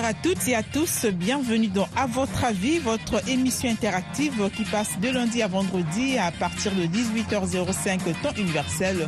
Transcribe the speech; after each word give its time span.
Bonsoir 0.00 0.16
à 0.16 0.22
toutes 0.22 0.48
et 0.48 0.54
à 0.54 0.62
tous. 0.62 1.04
Bienvenue 1.12 1.66
dans 1.66 1.86
À 1.94 2.06
votre 2.06 2.44
avis, 2.44 2.78
votre 2.78 3.28
émission 3.28 3.68
interactive 3.68 4.48
qui 4.56 4.64
passe 4.64 4.98
de 4.98 5.10
lundi 5.10 5.42
à 5.42 5.46
vendredi 5.46 6.16
à 6.16 6.32
partir 6.32 6.72
de 6.74 6.84
18h05 6.84 7.98
temps 8.22 8.32
universel 8.38 9.06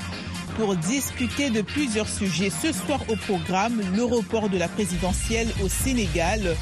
pour 0.58 0.76
discuter 0.76 1.48
de 1.48 1.62
plusieurs 1.62 2.08
sujets. 2.10 2.50
Ce 2.50 2.72
soir 2.72 3.00
au 3.08 3.16
programme, 3.16 3.80
le 3.96 4.04
report 4.04 4.50
de 4.50 4.58
la 4.58 4.68
présidentielle 4.68 5.48
au 5.64 5.68
Sénégal. 5.70 6.56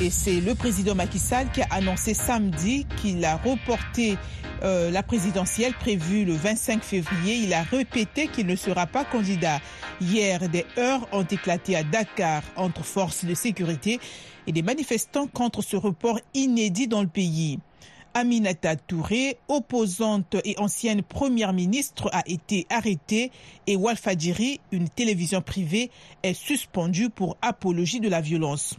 Et 0.00 0.10
c'est 0.10 0.40
le 0.40 0.54
président 0.54 0.94
Macky 0.94 1.18
Sall 1.18 1.50
qui 1.50 1.60
a 1.62 1.66
annoncé 1.72 2.14
samedi 2.14 2.86
qu'il 3.02 3.24
a 3.24 3.38
reporté 3.38 4.18
euh, 4.62 4.90
la 4.90 5.02
présidentielle 5.02 5.74
prévue 5.74 6.24
le 6.24 6.34
25 6.34 6.82
février. 6.82 7.36
Il 7.36 7.52
a 7.54 7.62
répété 7.62 8.28
qu'il 8.28 8.46
ne 8.46 8.56
sera 8.56 8.86
pas 8.86 9.04
candidat. 9.04 9.60
Hier, 10.00 10.48
des 10.48 10.66
heurts 10.78 11.08
ont 11.12 11.24
éclaté 11.24 11.76
à 11.76 11.82
Dakar 11.84 12.42
entre 12.56 12.84
forces 12.84 13.24
de 13.24 13.34
sécurité 13.34 14.00
et 14.46 14.52
des 14.52 14.62
manifestants 14.62 15.26
contre 15.26 15.62
ce 15.62 15.76
report 15.76 16.20
inédit 16.34 16.88
dans 16.88 17.02
le 17.02 17.08
pays. 17.08 17.58
Aminata 18.14 18.74
Touré, 18.74 19.38
opposante 19.48 20.36
et 20.44 20.58
ancienne 20.58 21.02
première 21.02 21.52
ministre, 21.52 22.08
a 22.12 22.22
été 22.26 22.66
arrêtée 22.70 23.30
et 23.66 23.76
Walfadjiri, 23.76 24.60
une 24.72 24.88
télévision 24.88 25.40
privée, 25.42 25.90
est 26.22 26.34
suspendue 26.34 27.10
pour 27.10 27.36
apologie 27.42 28.00
de 28.00 28.08
la 28.08 28.20
violence. 28.20 28.76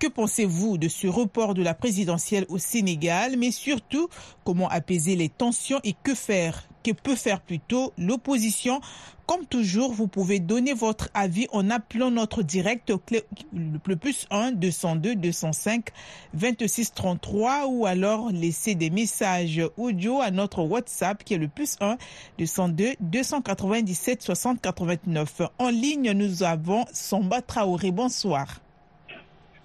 Que 0.00 0.06
pensez-vous 0.06 0.78
de 0.78 0.88
ce 0.88 1.06
report 1.06 1.52
de 1.52 1.62
la 1.62 1.74
présidentielle 1.74 2.46
au 2.48 2.56
Sénégal, 2.56 3.36
mais 3.36 3.50
surtout 3.50 4.08
comment 4.44 4.66
apaiser 4.70 5.14
les 5.14 5.28
tensions 5.28 5.78
et 5.84 5.94
que 6.02 6.14
faire? 6.14 6.66
Que 6.82 6.92
peut 6.92 7.16
faire 7.16 7.42
plutôt 7.42 7.92
l'opposition? 7.98 8.80
Comme 9.26 9.44
toujours, 9.44 9.92
vous 9.92 10.08
pouvez 10.08 10.40
donner 10.40 10.72
votre 10.72 11.10
avis 11.12 11.48
en 11.52 11.68
appelant 11.68 12.10
notre 12.10 12.42
direct 12.42 12.90
le 13.52 13.96
plus 13.96 14.26
1 14.30 14.52
202 14.52 15.16
205 15.16 15.90
26 16.32 16.94
33 16.94 17.66
ou 17.66 17.84
alors 17.84 18.32
laisser 18.32 18.74
des 18.74 18.88
messages 18.88 19.60
audio 19.76 20.22
à 20.22 20.30
notre 20.30 20.62
WhatsApp 20.62 21.22
qui 21.24 21.34
est 21.34 21.38
le 21.38 21.48
plus 21.48 21.76
1 21.82 21.98
202 22.38 22.94
297 23.00 24.22
60 24.22 24.62
89. 24.62 25.42
En 25.58 25.68
ligne, 25.68 26.12
nous 26.12 26.42
avons 26.42 26.86
Samba 26.90 27.42
Traoré. 27.42 27.90
Bonsoir. 27.90 28.62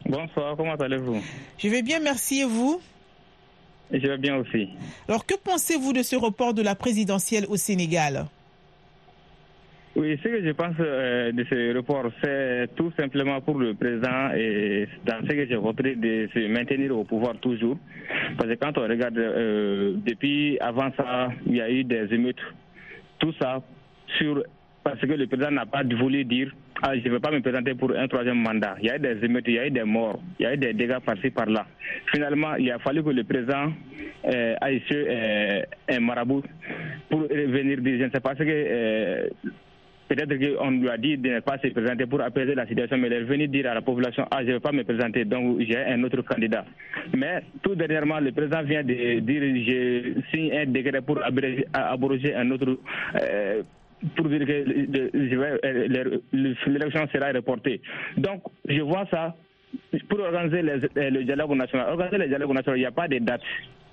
Bonsoir, 0.07 0.55
comment 0.55 0.75
allez-vous? 0.75 1.19
Je 1.57 1.67
vais 1.67 1.81
bien, 1.81 1.99
merci 1.99 2.41
et 2.41 2.45
vous? 2.45 2.79
Je 3.91 4.05
vais 4.07 4.17
bien 4.17 4.37
aussi. 4.37 4.69
Alors, 5.07 5.25
que 5.25 5.33
pensez-vous 5.35 5.93
de 5.93 6.03
ce 6.03 6.15
report 6.15 6.53
de 6.53 6.61
la 6.61 6.75
présidentielle 6.75 7.45
au 7.49 7.55
Sénégal? 7.55 8.25
Oui, 9.95 10.19
ce 10.21 10.27
que 10.27 10.45
je 10.45 10.51
pense 10.51 10.75
euh, 10.79 11.31
de 11.31 11.43
ce 11.49 11.75
report, 11.75 12.11
c'est 12.21 12.67
tout 12.75 12.91
simplement 12.97 13.39
pour 13.41 13.57
le 13.57 13.73
président 13.73 14.31
et 14.35 14.87
dans 15.05 15.21
ce 15.25 15.33
que 15.33 15.47
j'ai 15.47 15.55
voté 15.55 15.95
de 15.95 16.29
se 16.33 16.47
maintenir 16.49 16.95
au 16.95 17.05
pouvoir 17.05 17.37
toujours. 17.37 17.77
Parce 18.37 18.49
que 18.49 18.55
quand 18.55 18.77
on 18.77 18.81
regarde, 18.81 19.17
euh, 19.17 19.93
depuis 20.05 20.59
avant 20.59 20.91
ça, 20.97 21.29
il 21.47 21.55
y 21.55 21.61
a 21.61 21.69
eu 21.69 21.83
des 21.83 22.13
émeutes. 22.13 22.41
Tout 23.19 23.33
ça 23.41 23.63
sur 24.17 24.43
parce 24.85 24.99
que 25.01 25.07
le 25.13 25.25
président 25.25 25.49
n'a 25.49 25.65
pas 25.65 25.81
voulu 25.83 26.23
dire 26.23 26.53
ah, 26.83 26.95
je 26.95 27.03
ne 27.07 27.13
veux 27.13 27.19
pas 27.19 27.31
me 27.31 27.41
présenter 27.41 27.73
pour 27.73 27.91
un 27.91 28.07
troisième 28.07 28.37
mandat. 28.37 28.75
Il 28.79 28.85
y 28.85 28.91
a 28.91 28.97
eu 28.97 28.99
des 28.99 29.25
émeutes, 29.25 29.45
il 29.47 29.55
y 29.55 29.59
a 29.59 29.65
eu 29.65 29.71
des 29.71 29.83
morts, 29.83 30.19
il 30.39 30.43
y 30.43 30.45
a 30.45 30.53
eu 30.53 30.57
des 30.57 30.73
dégâts 30.73 30.99
par-ci, 31.03 31.31
par-là. 31.31 31.65
Finalement, 32.13 32.53
il 32.55 32.69
a 32.69 32.77
fallu 32.77 33.03
que 33.03 33.09
le 33.09 33.23
président 33.23 33.71
euh, 34.25 34.55
aille 34.61 34.83
sur 34.87 35.03
euh, 35.07 35.61
un 35.89 35.99
marabout 36.01 36.43
pour 37.09 37.21
venir 37.21 37.81
dire, 37.81 37.97
je 37.99 38.03
ne 38.05 38.11
sais 38.11 38.19
pas 38.19 38.35
ce 38.35 38.43
que... 38.43 38.49
Euh, 38.49 39.29
Peut-être 40.07 40.37
qu'on 40.37 40.69
lui 40.69 40.87
a 40.87 40.97
dit 40.97 41.17
de 41.17 41.29
ne 41.29 41.39
pas 41.39 41.57
se 41.57 41.67
présenter 41.69 42.05
pour 42.05 42.21
apaiser 42.21 42.53
la 42.53 42.67
situation, 42.67 42.95
mais 42.95 43.07
il 43.07 43.13
est 43.13 43.23
venu 43.23 43.47
dire 43.47 43.71
à 43.71 43.73
la 43.73 43.81
population 43.81 44.27
Ah, 44.29 44.43
je 44.43 44.49
ne 44.49 44.53
veux 44.53 44.59
pas 44.59 44.71
me 44.71 44.83
présenter, 44.83 45.25
donc 45.25 45.59
j'ai 45.61 45.79
un 45.79 46.03
autre 46.03 46.21
candidat. 46.21 46.63
Mais 47.17 47.41
tout 47.63 47.73
dernièrement, 47.73 48.19
le 48.19 48.31
président 48.31 48.61
vient 48.61 48.83
de 48.83 49.19
dire 49.21 49.41
Je 49.41 50.21
signe 50.29 50.55
un 50.55 50.65
décret 50.67 51.01
pour 51.01 51.19
abroger 51.23 52.35
un 52.35 52.51
autre. 52.51 52.77
Euh, 53.19 53.63
pour 54.15 54.27
dire 54.27 54.45
que 54.45 54.63
l'élection 56.67 57.07
sera 57.13 57.31
reportée. 57.31 57.81
Donc, 58.17 58.43
je 58.67 58.81
vois 58.81 59.05
ça 59.11 59.35
pour 60.09 60.19
organiser 60.19 60.61
le 60.61 61.23
dialogue 61.23 61.55
national. 61.55 61.89
Organiser 61.89 62.17
le 62.17 62.27
dialogue 62.27 62.53
national, 62.53 62.77
il 62.77 62.81
n'y 62.81 62.87
a 62.87 62.91
pas 62.91 63.07
de 63.07 63.17
date. 63.19 63.41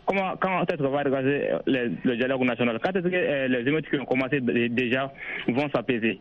Comment, 0.04 0.36
quand 0.40 0.64
est-ce 0.70 0.82
qu'on 0.82 0.90
va 0.90 1.00
organiser 1.00 1.48
le, 1.66 2.16
dialogue 2.16 2.42
national? 2.42 2.78
Quand 2.82 2.90
est-ce 2.96 3.08
que 3.08 3.48
les 3.48 3.68
émeutes 3.68 3.88
qui 3.88 3.96
ont 3.96 4.04
commencé 4.04 4.40
déjà 4.40 5.12
vont 5.48 5.68
s'apaiser? 5.74 6.18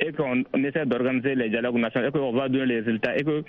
Et 0.00 0.12
qu'on 0.12 0.42
essaie 0.54 0.86
d'organiser 0.86 1.34
le 1.34 1.48
dialogue 1.48 1.76
national 1.76 2.08
et 2.08 2.12
qu'on 2.12 2.32
va 2.32 2.48
donner 2.48 2.66
les 2.66 2.80
résultats 2.80 3.16
et 3.16 3.22
que 3.22 3.44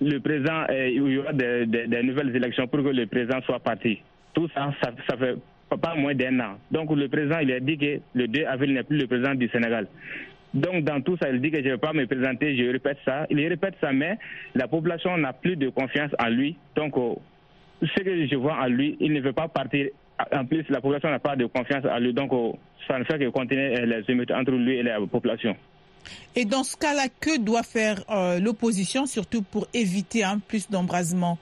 le 0.00 0.18
président, 0.18 0.64
il 0.70 1.12
y 1.12 1.18
aura 1.18 1.32
des, 1.32 2.02
nouvelles 2.02 2.34
élections 2.34 2.66
pour 2.66 2.82
que 2.82 2.88
le 2.88 3.06
président 3.06 3.40
soit 3.42 3.60
parti. 3.60 4.00
Tout 4.34 4.48
ça, 4.54 4.72
ça 4.82 5.16
fait 5.16 5.36
pas 5.80 5.94
moins 5.96 6.14
d'un 6.14 6.38
an. 6.40 6.58
Donc 6.70 6.90
le 6.94 7.08
président, 7.08 7.38
il 7.40 7.52
a 7.52 7.60
dit 7.60 7.76
que 7.78 8.00
le 8.14 8.28
2 8.28 8.44
avril 8.46 8.74
n'est 8.74 8.82
plus 8.82 8.98
le 8.98 9.06
président 9.06 9.34
du 9.34 9.48
Sénégal. 9.48 9.86
Donc 10.54 10.84
dans 10.84 11.00
tout 11.00 11.16
ça, 11.20 11.28
il 11.30 11.40
dit 11.40 11.50
que 11.50 11.58
je 11.58 11.64
ne 11.64 11.70
vais 11.72 11.78
pas 11.78 11.92
me 11.92 12.06
présenter, 12.06 12.56
je 12.56 12.70
répète 12.70 12.98
ça. 13.04 13.26
Il 13.28 13.44
répète 13.46 13.74
ça, 13.80 13.92
mais 13.92 14.16
la 14.54 14.68
population 14.68 15.16
n'a 15.18 15.32
plus 15.32 15.56
de 15.56 15.68
confiance 15.68 16.12
en 16.18 16.28
lui. 16.28 16.56
Donc 16.76 16.96
euh, 16.96 17.14
ce 17.82 18.02
que 18.02 18.26
je 18.28 18.36
vois 18.36 18.54
en 18.62 18.66
lui, 18.68 18.96
il 19.00 19.12
ne 19.12 19.20
veut 19.20 19.32
pas 19.32 19.48
partir. 19.48 19.88
En 20.32 20.44
plus, 20.44 20.64
la 20.68 20.80
population 20.80 21.10
n'a 21.10 21.18
pas 21.18 21.34
de 21.34 21.46
confiance 21.46 21.84
en 21.84 21.98
lui. 21.98 22.14
Donc 22.14 22.32
euh, 22.32 22.52
ça 22.86 22.98
ne 23.00 23.04
fait 23.04 23.18
que 23.18 23.28
continuer 23.30 23.76
euh, 23.80 23.84
les 23.86 24.04
émeutes 24.12 24.30
entre 24.30 24.52
lui 24.52 24.76
et 24.76 24.82
la 24.84 25.00
population. 25.00 25.56
Et 26.36 26.44
dans 26.44 26.62
ce 26.62 26.76
cas-là, 26.76 27.08
que 27.20 27.40
doit 27.40 27.62
faire 27.62 27.96
l'opposition, 28.38 29.06
surtout 29.06 29.40
pour 29.42 29.66
éviter 29.72 30.22
un 30.22 30.38
plus 30.38 30.68
d'embrasement? 30.70 31.38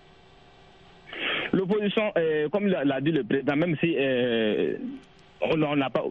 L'opposition, 1.52 2.12
euh, 2.16 2.48
comme 2.48 2.66
l'a 2.66 3.00
dit 3.00 3.12
le 3.12 3.24
président, 3.24 3.56
même 3.56 3.76
si 3.78 3.94
euh, 3.98 4.76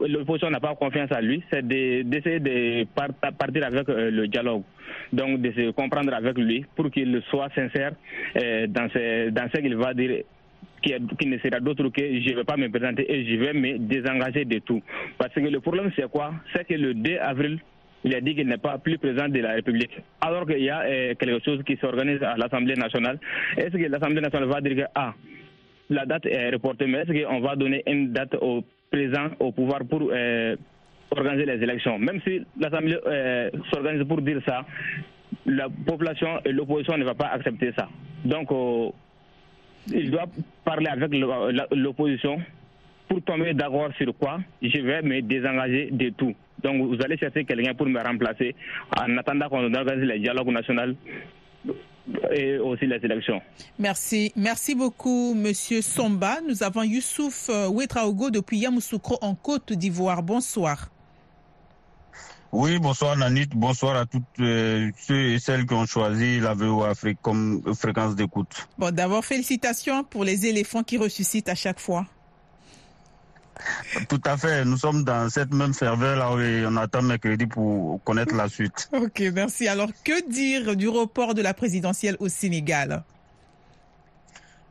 l'opposition 0.07 0.49
n'a 0.51 0.59
pas 0.59 0.75
confiance 0.75 1.11
à 1.11 1.21
lui, 1.21 1.43
c'est 1.51 1.65
d'essayer 1.67 2.39
de, 2.39 2.85
partir 2.85 3.65
avec 3.65 3.89
euh, 3.89 4.11
le 4.11 4.27
dialogue. 4.27 4.63
Donc 5.11 5.41
de 5.41 5.51
se 5.51 5.71
comprendre 5.71 6.13
avec 6.13 6.37
lui 6.37 6.65
pour 6.75 6.91
qu'il 6.91 7.21
soit 7.29 7.49
sincère 7.55 7.91
dans, 8.35 8.87
dans 9.31 9.49
ce 9.53 9.59
qu'il 9.59 9.75
va 9.75 9.93
dire 9.93 10.23
qui, 10.81 11.27
ne 11.27 11.37
sera 11.37 11.59
d'autre 11.59 11.89
que 11.89 12.01
je 12.01 12.29
ne 12.29 12.35
vais 12.35 12.43
pas 12.43 12.57
me 12.57 12.69
présenter 12.69 13.11
et 13.11 13.25
je 13.25 13.35
vais 13.35 13.53
me 13.53 13.77
désengager 13.77 14.45
de 14.45 14.59
tout. 14.59 14.81
Parce 15.17 15.33
que 15.33 15.39
le 15.39 15.59
problème, 15.59 15.91
c'est 15.95 16.09
quoi? 16.09 16.33
C'est 16.53 16.67
que 16.67 16.73
le 16.73 16.93
2 16.93 17.17
avril, 17.17 17.59
il 18.03 18.15
a 18.15 18.21
dit 18.21 18.35
qu'il 18.35 18.47
n'est 18.47 18.57
pas 18.57 18.77
plus 18.77 18.97
président 18.97 19.27
de 19.29 19.39
la 19.39 19.53
République. 19.53 19.91
Alors 20.21 20.45
qu'il 20.45 20.63
y 20.63 20.69
a 20.69 20.81
euh, 20.81 21.15
quelque 21.15 21.43
chose 21.43 21.61
qui 21.63 21.77
s'organise 21.77 22.21
à 22.23 22.35
l'Assemblée 22.35 22.75
nationale. 22.75 23.19
Est-ce 23.57 23.77
que 23.77 23.89
l'Assemblée 23.89 24.21
nationale 24.21 24.49
va 24.49 24.61
dire 24.61 24.75
que 24.75 24.89
ah, 24.95 25.13
la 25.89 26.05
date 26.05 26.25
est 26.25 26.49
reportée, 26.49 26.87
mais 26.87 26.99
est-ce 26.99 27.23
qu'on 27.23 27.41
va 27.41 27.55
donner 27.55 27.83
une 27.87 28.11
date 28.11 28.35
au 28.41 28.63
président 28.91 29.27
au 29.39 29.51
pouvoir 29.51 29.81
pour 29.85 30.09
euh, 30.11 30.55
organiser 31.11 31.45
les 31.45 31.61
élections? 31.63 31.99
Même 31.99 32.21
si 32.25 32.41
l'Assemblée 32.59 32.97
euh, 33.05 33.49
s'organise 33.71 34.07
pour 34.07 34.21
dire 34.21 34.41
ça, 34.47 34.65
la 35.45 35.67
population 35.69 36.39
et 36.45 36.51
l'opposition 36.51 36.97
ne 36.97 37.03
va 37.03 37.13
pas 37.13 37.27
accepter 37.27 37.71
ça. 37.77 37.87
Donc, 38.25 38.49
il 39.91 40.11
doit 40.11 40.25
parler 40.63 40.87
avec 40.87 41.11
l'opposition 41.71 42.39
pour 43.11 43.21
tomber 43.23 43.53
d'accord 43.53 43.89
sur 43.97 44.15
quoi 44.17 44.39
je 44.61 44.79
vais 44.79 45.01
me 45.01 45.21
désengager 45.21 45.89
de 45.91 46.09
tout. 46.11 46.33
Donc 46.63 46.81
vous 46.87 46.97
allez 47.03 47.17
chercher 47.17 47.43
quelqu'un 47.43 47.73
pour 47.73 47.85
me 47.87 48.01
remplacer 48.01 48.55
en 48.97 49.17
attendant 49.17 49.49
qu'on 49.49 49.73
organise 49.73 50.07
le 50.07 50.17
dialogue 50.17 50.47
national 50.47 50.95
et 52.31 52.57
aussi 52.57 52.85
les 52.85 53.03
élections. 53.03 53.41
Merci. 53.77 54.31
Merci 54.37 54.75
beaucoup, 54.75 55.33
Monsieur 55.35 55.81
Somba. 55.81 56.37
Nous 56.47 56.63
avons 56.63 56.83
Youssouf 56.83 57.49
euh, 57.49 57.67
Ouetraogo 57.67 58.29
depuis 58.29 58.59
Yamoussoukro 58.59 59.17
en 59.21 59.35
Côte 59.35 59.73
d'Ivoire. 59.73 60.23
Bonsoir. 60.23 60.87
Oui, 62.53 62.79
bonsoir 62.79 63.17
Nanit, 63.17 63.47
bonsoir 63.53 63.97
à 63.97 64.05
toutes 64.05 64.23
euh, 64.39 64.89
ceux 64.97 65.31
et 65.33 65.39
celles 65.39 65.65
qui 65.65 65.73
ont 65.73 65.85
choisi 65.85 66.39
la 66.39 66.53
VO 66.53 66.83
Afrique 66.83 67.19
comme 67.21 67.61
fréquence 67.75 68.15
d'écoute. 68.15 68.67
Bon, 68.77 68.93
d'abord, 68.93 69.25
félicitations 69.25 70.05
pour 70.05 70.23
les 70.23 70.45
éléphants 70.45 70.83
qui 70.83 70.97
ressuscitent 70.97 71.49
à 71.49 71.55
chaque 71.55 71.79
fois. 71.79 72.05
Tout 74.09 74.21
à 74.25 74.37
fait. 74.37 74.65
Nous 74.65 74.77
sommes 74.77 75.03
dans 75.03 75.29
cette 75.29 75.53
même 75.53 75.73
ferveur 75.73 76.17
là 76.17 76.31
où 76.31 76.39
on 76.69 76.77
attend 76.77 77.01
mercredi 77.01 77.45
pour 77.45 78.03
connaître 78.03 78.35
la 78.35 78.47
suite. 78.49 78.89
Ok, 79.01 79.21
merci. 79.33 79.67
Alors, 79.67 79.89
que 80.03 80.29
dire 80.29 80.75
du 80.75 80.87
report 80.87 81.33
de 81.33 81.41
la 81.41 81.53
présidentielle 81.53 82.15
au 82.19 82.29
Sénégal? 82.29 83.03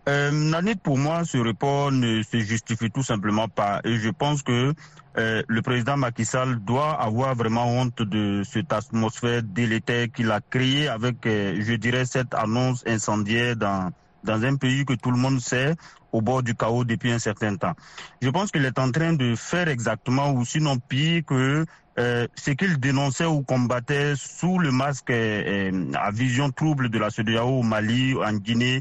Euh, 0.08 0.30
Nanit, 0.30 0.76
pour 0.76 0.96
moi, 0.96 1.24
ce 1.24 1.38
report 1.38 1.92
ne 1.92 2.22
se 2.22 2.38
justifie 2.38 2.90
tout 2.90 3.02
simplement 3.02 3.48
pas. 3.48 3.80
Et 3.84 3.96
je 3.98 4.08
pense 4.08 4.42
que 4.42 4.72
euh, 5.18 5.42
le 5.46 5.62
président 5.62 5.96
Macky 5.96 6.24
Sall 6.24 6.58
doit 6.60 6.92
avoir 7.00 7.34
vraiment 7.34 7.66
honte 7.66 8.00
de 8.02 8.42
cette 8.44 8.72
atmosphère 8.72 9.42
délétère 9.42 10.06
qu'il 10.12 10.30
a 10.30 10.40
créée 10.40 10.88
avec, 10.88 11.26
euh, 11.26 11.56
je 11.60 11.74
dirais, 11.74 12.04
cette 12.06 12.34
annonce 12.34 12.82
incendiaire 12.86 13.56
dans 13.56 13.90
dans 14.24 14.42
un 14.44 14.56
pays 14.56 14.84
que 14.84 14.94
tout 14.94 15.10
le 15.10 15.16
monde 15.16 15.40
sait 15.40 15.74
au 16.12 16.20
bord 16.20 16.42
du 16.42 16.54
chaos 16.54 16.84
depuis 16.84 17.12
un 17.12 17.18
certain 17.18 17.56
temps. 17.56 17.74
Je 18.20 18.28
pense 18.30 18.50
qu'il 18.50 18.64
est 18.64 18.78
en 18.78 18.90
train 18.90 19.12
de 19.12 19.34
faire 19.36 19.68
exactement, 19.68 20.32
ou 20.32 20.44
sinon 20.44 20.78
pire, 20.78 21.22
que 21.26 21.64
euh, 21.98 22.26
ce 22.34 22.52
qu'il 22.52 22.78
dénonçait 22.78 23.26
ou 23.26 23.42
combattait 23.42 24.14
sous 24.16 24.58
le 24.58 24.70
masque 24.70 25.10
euh, 25.10 25.70
euh, 25.72 25.92
à 25.94 26.10
vision 26.10 26.50
trouble 26.50 26.88
de 26.88 26.98
la 26.98 27.10
CEDEAO 27.10 27.58
au 27.58 27.62
Mali, 27.62 28.14
en 28.14 28.32
Guinée, 28.34 28.80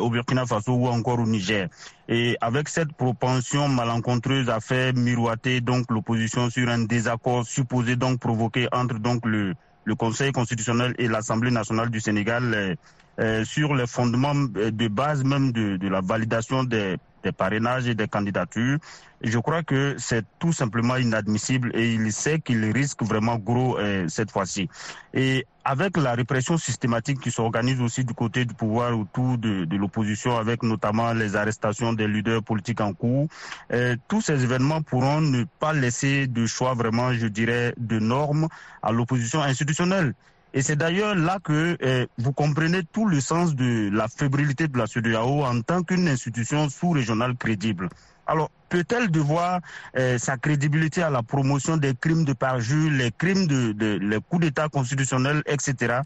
au 0.00 0.10
Burkina 0.10 0.46
Faso 0.46 0.72
ou 0.72 0.88
encore 0.88 1.20
au 1.20 1.26
Niger. 1.26 1.68
Et 2.08 2.36
avec 2.40 2.68
cette 2.68 2.92
propension 2.94 3.68
malencontreuse 3.68 4.48
à 4.48 4.60
faire 4.60 4.94
miroiter 4.94 5.60
donc 5.60 5.90
l'opposition 5.90 6.50
sur 6.50 6.68
un 6.68 6.84
désaccord 6.84 7.46
supposé 7.46 7.94
donc 7.94 8.18
provoqué 8.20 8.68
entre 8.72 8.98
donc 8.98 9.24
le, 9.26 9.54
le 9.84 9.94
Conseil 9.94 10.32
constitutionnel 10.32 10.94
et 10.98 11.08
l'Assemblée 11.08 11.50
nationale 11.50 11.90
du 11.90 12.00
Sénégal 12.00 12.76
euh, 13.18 13.44
sur 13.44 13.74
les 13.74 13.86
fondements 13.86 14.34
euh, 14.56 14.70
de 14.70 14.88
base 14.88 15.24
même 15.24 15.52
de, 15.52 15.76
de 15.76 15.88
la 15.88 16.00
validation 16.00 16.64
des, 16.64 16.96
des, 17.22 17.32
parrainages 17.32 17.88
et 17.88 17.94
des 17.94 18.08
candidatures. 18.08 18.78
Je 19.22 19.38
crois 19.38 19.62
que 19.62 19.94
c'est 19.98 20.24
tout 20.38 20.52
simplement 20.52 20.96
inadmissible 20.96 21.70
et 21.74 21.94
il 21.94 22.12
sait 22.12 22.40
qu'il 22.40 22.64
risque 22.72 23.02
vraiment 23.02 23.36
gros 23.36 23.78
euh, 23.78 24.06
cette 24.08 24.30
fois-ci. 24.30 24.68
Et 25.14 25.46
avec 25.64 25.96
la 25.96 26.14
répression 26.14 26.58
systématique 26.58 27.20
qui 27.20 27.30
s'organise 27.30 27.80
aussi 27.80 28.04
du 28.04 28.14
côté 28.14 28.44
du 28.44 28.54
pouvoir 28.54 28.96
autour 28.96 29.38
de, 29.38 29.64
de 29.64 29.76
l'opposition, 29.76 30.36
avec 30.36 30.62
notamment 30.62 31.12
les 31.12 31.34
arrestations 31.34 31.92
des 31.92 32.06
leaders 32.06 32.42
politiques 32.42 32.80
en 32.80 32.92
cours, 32.92 33.26
euh, 33.72 33.96
tous 34.06 34.20
ces 34.20 34.44
événements 34.44 34.82
pourront 34.82 35.20
ne 35.20 35.44
pas 35.58 35.72
laisser 35.72 36.26
de 36.26 36.46
choix 36.46 36.74
vraiment, 36.74 37.12
je 37.14 37.26
dirais, 37.26 37.74
de 37.78 37.98
normes 37.98 38.48
à 38.82 38.92
l'opposition 38.92 39.42
institutionnelle. 39.42 40.14
Et 40.54 40.62
c'est 40.62 40.76
d'ailleurs 40.76 41.14
là 41.14 41.38
que 41.42 41.76
eh, 41.80 42.06
vous 42.18 42.32
comprenez 42.32 42.82
tout 42.84 43.06
le 43.06 43.20
sens 43.20 43.54
de 43.54 43.90
la 43.92 44.08
fébrilité 44.08 44.68
de 44.68 44.78
la 44.78 44.86
CEDEAO 44.86 45.44
en 45.44 45.60
tant 45.60 45.82
qu'une 45.82 46.08
institution 46.08 46.68
sous-régionale 46.68 47.36
crédible. 47.36 47.88
Alors, 48.26 48.50
peut-elle 48.68 49.10
devoir 49.10 49.60
eh, 49.94 50.18
sa 50.18 50.36
crédibilité 50.36 51.02
à 51.02 51.10
la 51.10 51.22
promotion 51.22 51.76
des 51.76 51.94
crimes 51.94 52.24
de 52.24 52.32
parjure, 52.32 52.90
les 52.90 53.12
crimes 53.12 53.46
de, 53.46 53.72
de 53.72 53.98
les 54.00 54.18
coups 54.20 54.42
d'État 54.42 54.68
constitutionnels, 54.68 55.42
etc., 55.46 56.00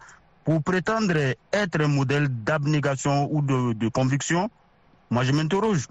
pour 0.44 0.62
prétendre 0.62 1.14
être 1.52 1.80
un 1.80 1.88
modèle 1.88 2.28
d'abnégation 2.28 3.28
ou 3.32 3.42
de, 3.42 3.72
de 3.74 3.88
conviction? 3.88 4.50
Moi, 5.10 5.24
je 5.24 5.32
m'interroge. 5.32 5.86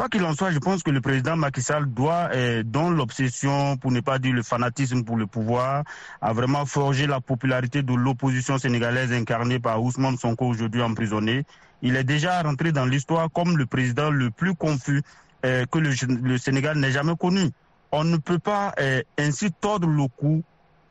Quoi 0.00 0.08
qu'il 0.08 0.24
en 0.24 0.32
soit, 0.32 0.50
je 0.50 0.58
pense 0.58 0.82
que 0.82 0.90
le 0.90 1.02
président 1.02 1.36
Macky 1.36 1.60
Sall 1.60 1.84
doit, 1.84 2.30
eh, 2.34 2.62
dans 2.64 2.88
l'obsession, 2.88 3.76
pour 3.76 3.92
ne 3.92 4.00
pas 4.00 4.18
dire 4.18 4.32
le 4.32 4.42
fanatisme 4.42 5.04
pour 5.04 5.18
le 5.18 5.26
pouvoir, 5.26 5.84
a 6.22 6.32
vraiment 6.32 6.64
forgé 6.64 7.06
la 7.06 7.20
popularité 7.20 7.82
de 7.82 7.92
l'opposition 7.92 8.56
sénégalaise 8.56 9.12
incarnée 9.12 9.58
par 9.58 9.82
Ousmane 9.82 10.16
Sonko 10.16 10.46
aujourd'hui 10.46 10.80
emprisonné. 10.80 11.44
Il 11.82 11.96
est 11.96 12.04
déjà 12.04 12.40
rentré 12.40 12.72
dans 12.72 12.86
l'histoire 12.86 13.30
comme 13.30 13.58
le 13.58 13.66
président 13.66 14.10
le 14.10 14.30
plus 14.30 14.54
confus 14.54 15.02
eh, 15.44 15.64
que 15.70 15.78
le, 15.78 16.38
Sénégal 16.38 16.78
n'ait 16.78 16.92
jamais 16.92 17.14
connu. 17.14 17.50
On 17.92 18.02
ne 18.04 18.16
peut 18.16 18.38
pas 18.38 18.72
eh, 18.78 19.04
ainsi 19.18 19.52
tordre 19.52 19.86
le 19.86 20.08
cou 20.08 20.42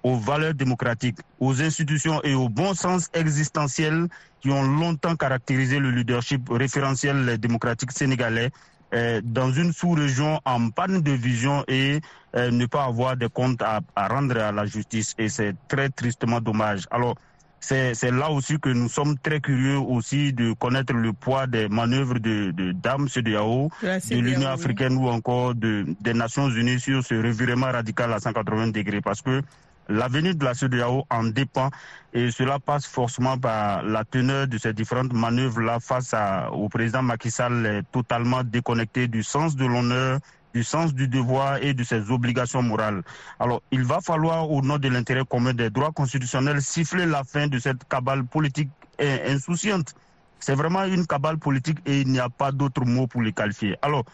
aux 0.04 0.18
valeurs 0.18 0.54
démocratiques, 0.54 1.18
aux 1.40 1.64
institutions 1.64 2.22
et 2.24 2.36
au 2.36 2.48
bon 2.48 2.76
sens 2.76 3.10
existentiel 3.16 4.08
qui 4.40 4.52
ont 4.52 4.62
longtemps 4.62 5.16
caractérisé 5.16 5.80
le 5.80 5.90
leadership 5.90 6.48
référentiel 6.52 7.40
démocratique 7.40 7.92
sénégalais 7.92 8.52
euh, 8.94 9.22
dans 9.24 9.52
une 9.52 9.72
sous-région 9.74 10.40
en 10.46 10.70
panne 10.70 11.02
de 11.02 11.12
vision 11.12 11.64
et 11.68 12.00
euh, 12.36 12.52
ne 12.52 12.66
pas 12.66 12.86
avoir 12.86 13.18
de 13.18 13.28
comptes 13.28 13.62
à, 13.62 13.82
à, 13.96 14.08
rendre 14.08 14.38
à 14.40 14.52
la 14.52 14.66
justice. 14.66 15.14
Et 15.18 15.30
c'est 15.30 15.56
très 15.68 15.90
tristement 15.90 16.42
dommage. 16.42 16.86
Alors, 16.92 17.16
c'est 17.60 18.12
là 18.12 18.32
aussi 18.32 18.58
que 18.60 18.70
nous 18.70 18.90
sommes 18.90 19.18
très 19.18 19.42
curieux 19.42 19.78
aussi 19.78 20.34
de 20.34 20.54
connaître 20.54 20.94
le 20.94 21.14
poids 21.14 21.46
des 21.46 21.68
manœuvres 21.68 22.18
de, 22.20 22.52
de 22.52 22.72
Dame 22.72 23.10
CDAO, 23.10 23.70
de 23.84 24.16
l'Union 24.16 24.50
africaine 24.50 24.96
ou 24.98 25.08
encore 25.10 25.56
de, 25.56 25.86
des 26.00 26.14
Nations 26.14 26.50
unies 26.50 26.80
sur 26.80 27.04
ce 27.04 27.16
revirement 27.16 27.72
radical 27.72 28.14
à 28.14 28.20
180 28.20 28.70
degrés. 28.70 29.02
Parce 29.02 29.22
que 29.22 29.42
L'avenir 29.90 30.36
de 30.36 30.46
la 30.46 30.54
CEDEAO 30.54 31.06
en 31.10 31.24
dépend 31.24 31.72
et 32.14 32.30
cela 32.30 32.60
passe 32.60 32.86
forcément 32.86 33.40
par 33.40 33.82
la 33.82 34.06
teneur 34.06 34.48
de 34.48 34.58
ces 34.60 34.72
différentes 34.72 35.14
manœuvres-là 35.14 35.80
face 35.80 36.14
au 36.52 36.70
président 36.70 37.02
Macky 37.02 37.32
Sall 37.32 37.82
totalement 37.92 38.44
déconnecté 38.44 39.08
du 39.08 39.24
sens 39.24 39.56
de 39.56 39.66
l'honneur, 39.66 40.20
du 40.54 40.64
sens 40.64 40.94
du 40.94 41.08
devoir 41.08 41.58
et 41.64 41.74
de 41.74 41.84
ses 41.84 42.12
obligations 42.12 42.62
morales. 42.62 43.02
Alors, 43.40 43.64
il 43.72 43.84
va 43.84 44.00
falloir, 44.00 44.50
au 44.52 44.62
nom 44.62 44.78
de 44.78 44.90
l'intérêt 44.90 45.26
commun 45.28 45.54
des 45.54 45.72
droits 45.72 45.92
constitutionnels, 45.92 46.62
siffler 46.62 47.08
la 47.08 47.24
fin 47.24 47.48
de 47.48 47.58
cette 47.58 47.84
cabale 47.88 48.26
politique 48.26 48.70
insouciante. 49.00 49.96
C'est 50.40 50.56
vraiment 50.56 50.86
une 50.86 51.08
cabale 51.08 51.38
politique 51.40 51.80
et 51.88 52.02
il 52.02 52.08
n'y 52.10 52.20
a 52.20 52.30
pas 52.30 52.52
d'autre 52.52 52.86
mot 52.86 53.08
pour 53.08 53.24
les 53.24 53.34
qualifier. 53.34 53.76
Alors, 53.82 54.06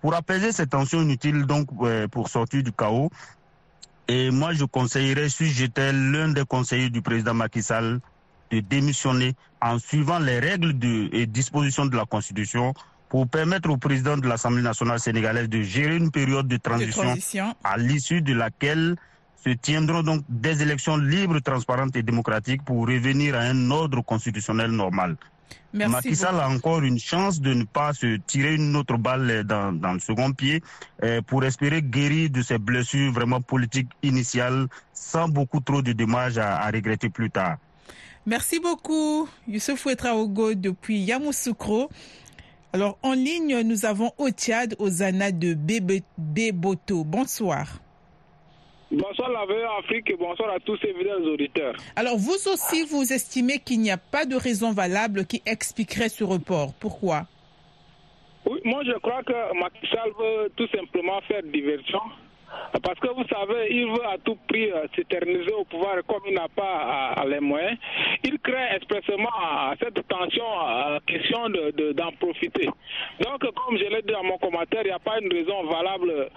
pour 0.00 0.14
apaiser 0.14 0.52
ces 0.52 0.66
tensions 0.66 1.02
inutiles, 1.02 1.44
donc, 1.46 1.66
pour 2.10 2.28
sortir 2.28 2.62
du 2.62 2.72
chaos, 2.72 3.10
et 4.08 4.30
moi, 4.30 4.52
je 4.52 4.64
conseillerais, 4.64 5.28
si 5.28 5.46
j'étais 5.46 5.92
l'un 5.92 6.28
des 6.28 6.44
conseillers 6.44 6.90
du 6.90 7.00
président 7.02 7.34
Macky 7.34 7.62
Sall, 7.62 8.00
de 8.50 8.60
démissionner 8.60 9.34
en 9.60 9.78
suivant 9.78 10.18
les 10.18 10.38
règles 10.38 10.78
de, 10.78 11.08
et 11.12 11.26
dispositions 11.26 11.86
de 11.86 11.96
la 11.96 12.04
Constitution 12.04 12.74
pour 13.08 13.28
permettre 13.28 13.70
au 13.70 13.76
président 13.76 14.16
de 14.16 14.26
l'Assemblée 14.28 14.62
nationale 14.62 15.00
sénégalaise 15.00 15.48
de 15.48 15.62
gérer 15.62 15.96
une 15.96 16.10
période 16.10 16.46
de 16.48 16.56
transition, 16.58 17.02
de 17.02 17.06
transition. 17.08 17.54
à 17.64 17.78
l'issue 17.78 18.20
de 18.20 18.34
laquelle 18.34 18.96
se 19.42 19.50
tiendront 19.50 20.02
donc 20.02 20.22
des 20.28 20.62
élections 20.62 20.96
libres, 20.96 21.38
transparentes 21.40 21.96
et 21.96 22.02
démocratiques 22.02 22.64
pour 22.64 22.86
revenir 22.86 23.34
à 23.34 23.40
un 23.40 23.70
ordre 23.70 24.02
constitutionnel 24.02 24.70
normal. 24.70 25.16
Merci 25.72 25.92
Macky 25.92 26.16
Sall 26.16 26.38
a 26.40 26.48
encore 26.48 26.82
une 26.82 26.98
chance 26.98 27.40
de 27.40 27.52
ne 27.52 27.64
pas 27.64 27.92
se 27.92 28.16
tirer 28.26 28.54
une 28.54 28.76
autre 28.76 28.96
balle 28.96 29.44
dans, 29.44 29.72
dans 29.72 29.92
le 29.92 29.98
second 29.98 30.32
pied 30.32 30.62
euh, 31.02 31.20
pour 31.22 31.44
espérer 31.44 31.82
guérir 31.82 32.30
de 32.30 32.42
ses 32.42 32.58
blessures 32.58 33.12
vraiment 33.12 33.40
politiques 33.40 33.90
initiales 34.02 34.68
sans 34.92 35.28
beaucoup 35.28 35.60
trop 35.60 35.82
de 35.82 35.92
dommages 35.92 36.38
à, 36.38 36.58
à 36.58 36.70
regretter 36.70 37.10
plus 37.10 37.30
tard. 37.30 37.56
Merci 38.26 38.58
beaucoup, 38.58 39.28
Youssouf 39.48 39.84
Ouetraogo 39.84 40.54
depuis 40.54 40.98
Yamoussoukro. 41.00 41.90
Alors, 42.72 42.98
en 43.02 43.12
ligne, 43.12 43.60
nous 43.60 43.84
avons 43.84 44.12
Otiad 44.18 44.74
Ozana 44.78 45.30
de 45.30 45.54
Beboto. 45.54 47.04
Bonsoir. 47.04 47.80
Bonsoir 48.90 49.30
la 49.30 49.46
veille 49.46 49.64
Afrique 49.78 50.10
et 50.10 50.16
bonsoir 50.16 50.50
à 50.50 50.60
tous 50.60 50.76
ces 50.78 50.92
fidèles 50.92 51.22
auditeurs. 51.22 51.74
Alors 51.96 52.16
vous 52.16 52.48
aussi, 52.48 52.84
vous 52.84 53.12
estimez 53.12 53.58
qu'il 53.58 53.80
n'y 53.80 53.90
a 53.90 53.96
pas 53.96 54.24
de 54.24 54.36
raison 54.36 54.72
valable 54.72 55.26
qui 55.26 55.42
expliquerait 55.46 56.08
ce 56.08 56.22
report. 56.22 56.74
Pourquoi? 56.78 57.26
Oui, 58.46 58.60
moi 58.64 58.82
je 58.84 58.92
crois 58.98 59.22
que 59.22 59.58
Macky 59.58 59.86
Sall 59.86 60.10
veut 60.18 60.52
tout 60.56 60.68
simplement 60.68 61.20
faire 61.22 61.42
diversion. 61.42 62.00
Parce 62.84 63.00
que 63.00 63.08
vous 63.08 63.24
savez, 63.28 63.68
il 63.70 63.86
veut 63.86 64.04
à 64.06 64.18
tout 64.22 64.36
prix 64.46 64.68
s'éterniser 64.94 65.52
au 65.52 65.64
pouvoir 65.64 65.96
comme 66.06 66.20
il 66.28 66.34
n'a 66.34 66.48
pas 66.54 67.14
les 67.26 67.40
moyens. 67.40 67.78
Il 68.22 68.38
crée 68.40 68.76
expressément 68.76 69.30
cette 69.82 70.06
tension, 70.06 70.44
question 71.06 71.48
d'en 71.48 71.70
de, 71.72 71.92
de, 71.92 72.16
profiter. 72.20 72.66
Donc, 73.20 73.40
comme 73.40 73.78
je 73.78 73.84
l'ai 73.84 74.02
dit 74.02 74.12
dans 74.12 74.22
mon 74.24 74.36
commentaire, 74.36 74.82
il 74.84 74.88
n'y 74.88 74.92
a 74.92 74.98
pas 74.98 75.18
une 75.18 75.32
raison 75.32 75.64
valable 75.64 76.28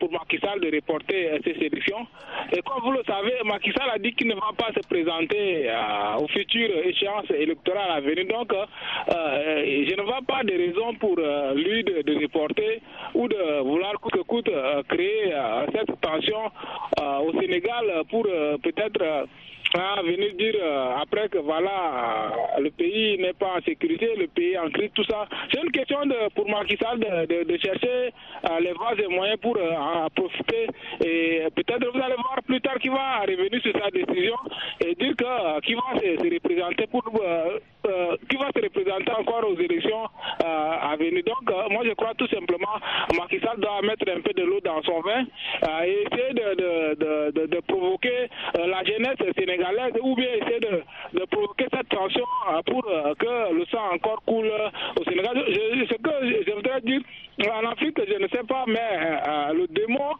pour 0.00 0.10
Macky 0.10 0.38
Sall 0.40 0.60
de 0.60 0.74
reporter 0.74 1.40
ces 1.44 1.54
sélections. 1.54 2.04
Et 2.52 2.60
comme 2.62 2.82
vous 2.82 2.92
le 2.92 3.02
savez, 3.06 3.34
Macky 3.44 3.70
Sall 3.72 3.90
a 3.94 3.98
dit 3.98 4.12
qu'il 4.14 4.26
ne 4.26 4.34
va 4.34 4.50
pas 4.56 4.72
se 4.74 4.86
présenter 4.88 5.70
aux 6.18 6.28
futures 6.28 6.78
échéances 6.84 7.30
électorales 7.30 7.92
à 7.92 8.00
venir. 8.00 8.26
Donc, 8.26 8.52
euh, 8.52 9.84
je 9.88 9.94
ne 9.94 10.02
vois 10.02 10.20
pas 10.26 10.42
de 10.42 10.52
raison 10.52 10.94
pour 10.94 11.16
lui 11.54 11.84
de, 11.84 12.02
de 12.02 12.22
reporter 12.22 12.80
ou 13.14 13.28
de 13.28 13.60
vouloir 13.62 13.92
coûte 14.00 14.12
que 14.12 14.20
coûte 14.22 14.50
créer 14.88 15.32
cette 15.74 15.91
tension 16.00 16.50
euh, 17.00 17.18
au 17.18 17.32
Sénégal 17.40 17.84
pour 18.10 18.26
euh, 18.26 18.56
peut-être 18.58 19.00
euh, 19.02 19.24
venir 20.04 20.34
dire 20.34 20.56
après 21.00 21.30
que 21.30 21.38
voilà 21.38 22.30
le 22.60 22.70
pays 22.70 23.16
n'est 23.18 23.32
pas 23.32 23.54
en 23.56 23.62
sécurité, 23.62 24.10
le 24.18 24.26
pays 24.26 24.58
en 24.58 24.68
crise, 24.68 24.90
tout 24.94 25.04
ça. 25.04 25.26
C'est 25.50 25.62
une 25.62 25.70
question 25.70 26.04
de, 26.04 26.28
pour 26.34 26.46
Macky 26.46 26.76
Sall 26.76 26.98
de, 27.00 27.44
de, 27.44 27.56
chercher 27.56 28.12
les 28.60 28.72
voies 28.72 28.92
et 29.02 29.08
moyens 29.08 29.38
pour 29.40 29.56
en 29.58 30.08
profiter 30.10 30.66
et 31.02 31.44
peut-être 31.56 31.90
vous 31.90 32.02
allez 32.02 32.16
voir 32.16 32.36
plus 32.46 32.60
tard 32.60 32.78
qu'il 32.80 32.90
va 32.90 33.20
revenir 33.20 33.62
sur 33.62 33.72
sa 33.72 33.90
décision 33.90 34.36
et 34.84 34.94
dire 34.94 35.16
que 35.16 35.60
qui 35.60 35.72
va 35.72 35.98
se 35.98 36.34
représenter 36.34 36.86
pour 36.88 37.04
euh, 37.84 38.16
qui 38.28 38.36
va 38.36 38.48
se 38.54 38.62
représenter 38.62 39.12
encore 39.12 39.44
aux 39.48 39.58
élections 39.58 40.04
euh, 40.44 40.92
à 40.92 40.94
venir. 40.96 41.24
Donc, 41.24 41.50
euh, 41.50 41.68
moi, 41.70 41.82
je 41.84 41.92
crois 41.94 42.14
tout 42.14 42.28
simplement 42.28 42.78
Macky 43.18 43.40
Sall 43.40 43.58
doit 43.58 43.82
mettre 43.82 44.06
un 44.08 44.20
peu 44.20 44.32
de 44.32 44.42
l'eau 44.44 44.60
dans 44.60 44.80
son 44.82 45.00
vin 45.00 45.24
et 45.84 46.06
essayer 46.06 46.32
de, 46.32 47.30
de, 47.32 47.46
de, 47.46 47.60
provoquer 47.66 48.28
la 48.54 48.84
jeunesse 48.84 49.18
sénégalaise 49.36 49.94
ou 50.00 50.14
bien 50.14 50.28
essayer 50.40 50.60
de, 50.60 51.24
provoquer 51.26 51.66
cette 51.72 51.88
tension 51.88 52.24
pour 52.66 52.82
que 53.18 53.54
le 53.54 53.64
sang 53.66 53.94
encore 53.94 54.22
coule 54.26 54.50
au 54.98 55.04
Sénégal. 55.04 55.44
Je, 55.48 55.84
ce 55.86 55.94
que 55.94 56.44
je 56.46 56.52
voudrais 56.52 56.80
dire, 56.82 57.00
en 57.50 57.70
Afrique, 57.70 57.98
je 58.06 58.22
ne 58.22 58.28
sais 58.28 58.44
pas, 58.46 58.64
mais 58.66 59.54
le 59.54 59.66
démon 59.68 60.12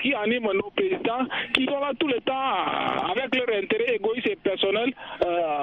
qui 0.00 0.14
anime 0.14 0.48
nos 0.52 0.70
présidents, 0.70 1.26
qui 1.54 1.64
sont 1.66 1.80
là 1.80 1.92
tout 1.98 2.08
le 2.08 2.20
temps 2.20 3.12
avec 3.12 3.34
leur 3.34 3.56
intérêt 3.56 3.96
égoïste 3.96 4.28
et 4.28 4.36
personnel 4.36 4.92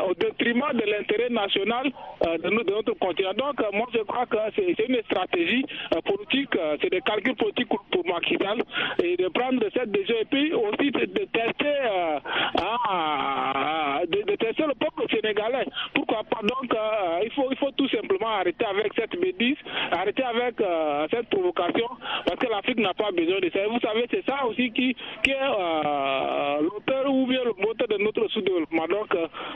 au 0.08 0.14
détriment 0.16 0.72
de 0.74 0.90
l'intérêt 0.90 1.30
national 1.30 1.92
de, 2.22 2.50
notre 2.50 2.94
continent. 2.94 3.34
Donc, 3.34 3.60
moi, 3.74 3.88
je 3.94 4.00
crois 4.00 4.26
que 4.26 4.38
c'est 4.56 4.88
une 4.88 5.02
stratégie 5.04 5.66
politique, 6.06 6.58
c'est 6.82 6.90
des 6.90 7.02
calculs 7.02 7.36
politiques 7.36 7.70
pour 7.70 8.04
Sall 8.44 8.64
et 9.04 9.18
de 9.18 9.28
prendre 9.30 9.64
cette 9.74 9.92
décision 9.92 10.16
et 10.22 10.26
puis 10.26 10.54
aussi 10.54 10.92
de, 10.92 11.26
tester, 11.26 11.76
ah, 12.62 14.02
de, 14.08 14.36
tester 14.36 14.64
le 14.64 14.74
peuple 14.76 15.04
sénégalais. 15.10 15.66
Pourquoi 15.94 16.24
pas? 16.24 16.42
Donc, 16.42 16.73
il 17.64 17.68
faut 17.68 17.72
tout 17.78 17.88
simplement 17.90 18.28
arrêter 18.28 18.66
avec 18.66 18.92
cette 18.96 19.18
bêtise, 19.20 19.56
arrêter 19.92 20.24
avec 20.24 20.56
cette 21.12 21.30
provocation 21.30 21.88
parce 22.26 22.38
que 22.40 22.48
l'Afrique 22.50 22.80
n'a 22.80 22.94
pas 22.94 23.12
besoin 23.12 23.40
de 23.40 23.50
ça. 23.54 23.60
vous 23.70 23.80
savez, 23.80 24.06
c'est 24.12 24.26
ça 24.26 24.46
aussi 24.46 24.72
qui, 24.72 24.96
est 25.30 26.62
l'auteur 26.62 27.10
ou 27.10 27.26
bien 27.28 27.42
le 27.44 27.54
moteur 27.66 27.88
de 27.88 28.04
notre 28.04 28.28
sous-développement. 28.30 28.88
Donc, 28.88 29.16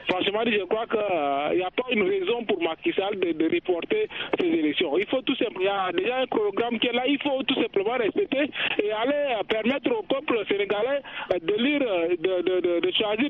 franchement, 0.09 0.41
je 0.45 0.63
crois 0.65 0.85
qu'il 0.87 1.57
n'y 1.57 1.63
a 1.63 1.71
pas 1.71 1.85
une 1.91 2.03
raison 2.03 2.43
pour 2.45 2.61
Macky 2.61 2.93
Sall 2.93 3.19
de, 3.19 3.47
reporter 3.53 4.07
ces 4.39 4.45
élections. 4.47 4.97
Il 4.97 5.07
faut 5.07 5.21
tout 5.21 5.35
simplement, 5.35 5.59
il 5.61 5.65
y 5.65 5.69
a 5.69 5.91
déjà 5.91 6.17
un 6.19 6.27
programme 6.27 6.79
qui 6.79 6.87
est 6.87 6.93
là, 6.93 7.03
il 7.07 7.21
faut 7.21 7.43
tout 7.43 7.61
simplement 7.61 7.97
respecter 7.97 8.49
et 8.83 8.91
aller 8.91 9.35
permettre 9.47 9.91
au 9.91 10.03
peuple 10.03 10.43
sénégalais 10.47 11.01
de 11.41 12.79
de, 12.79 12.91
choisir 12.91 13.29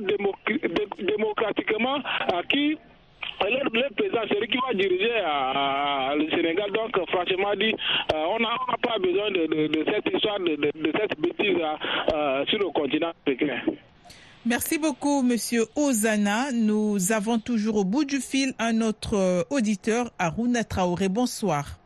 démocratiquement 0.99 1.99
qui 2.49 2.77
le, 3.41 3.93
président, 3.95 4.21
c'est 4.29 4.39
lui 4.39 4.47
qui 4.47 4.57
va 4.57 4.73
diriger 4.73 5.11
le 6.17 6.29
Sénégal. 6.31 6.71
Donc, 6.71 6.97
franchement 7.09 7.53
dit, 7.59 7.73
on 8.13 8.39
n'a 8.39 8.55
pas 8.81 8.97
besoin 8.99 9.31
de, 9.31 9.83
cette 9.91 10.13
histoire, 10.13 10.39
de, 10.39 10.91
cette 10.99 11.19
bêtise 11.19 11.57
sur 12.49 12.59
le 12.59 12.71
continent 12.73 13.11
africain. 13.25 13.61
Merci 14.45 14.79
beaucoup, 14.79 15.23
Monsieur 15.23 15.63
Ozana. 15.75 16.51
Nous 16.53 17.11
avons 17.11 17.37
toujours 17.37 17.77
au 17.77 17.83
bout 17.83 18.05
du 18.05 18.19
fil 18.19 18.53
un 18.59 18.81
autre 18.81 19.45
auditeur, 19.49 20.09
Aruna 20.17 20.63
Traoré. 20.63 21.09
Bonsoir. 21.09 21.77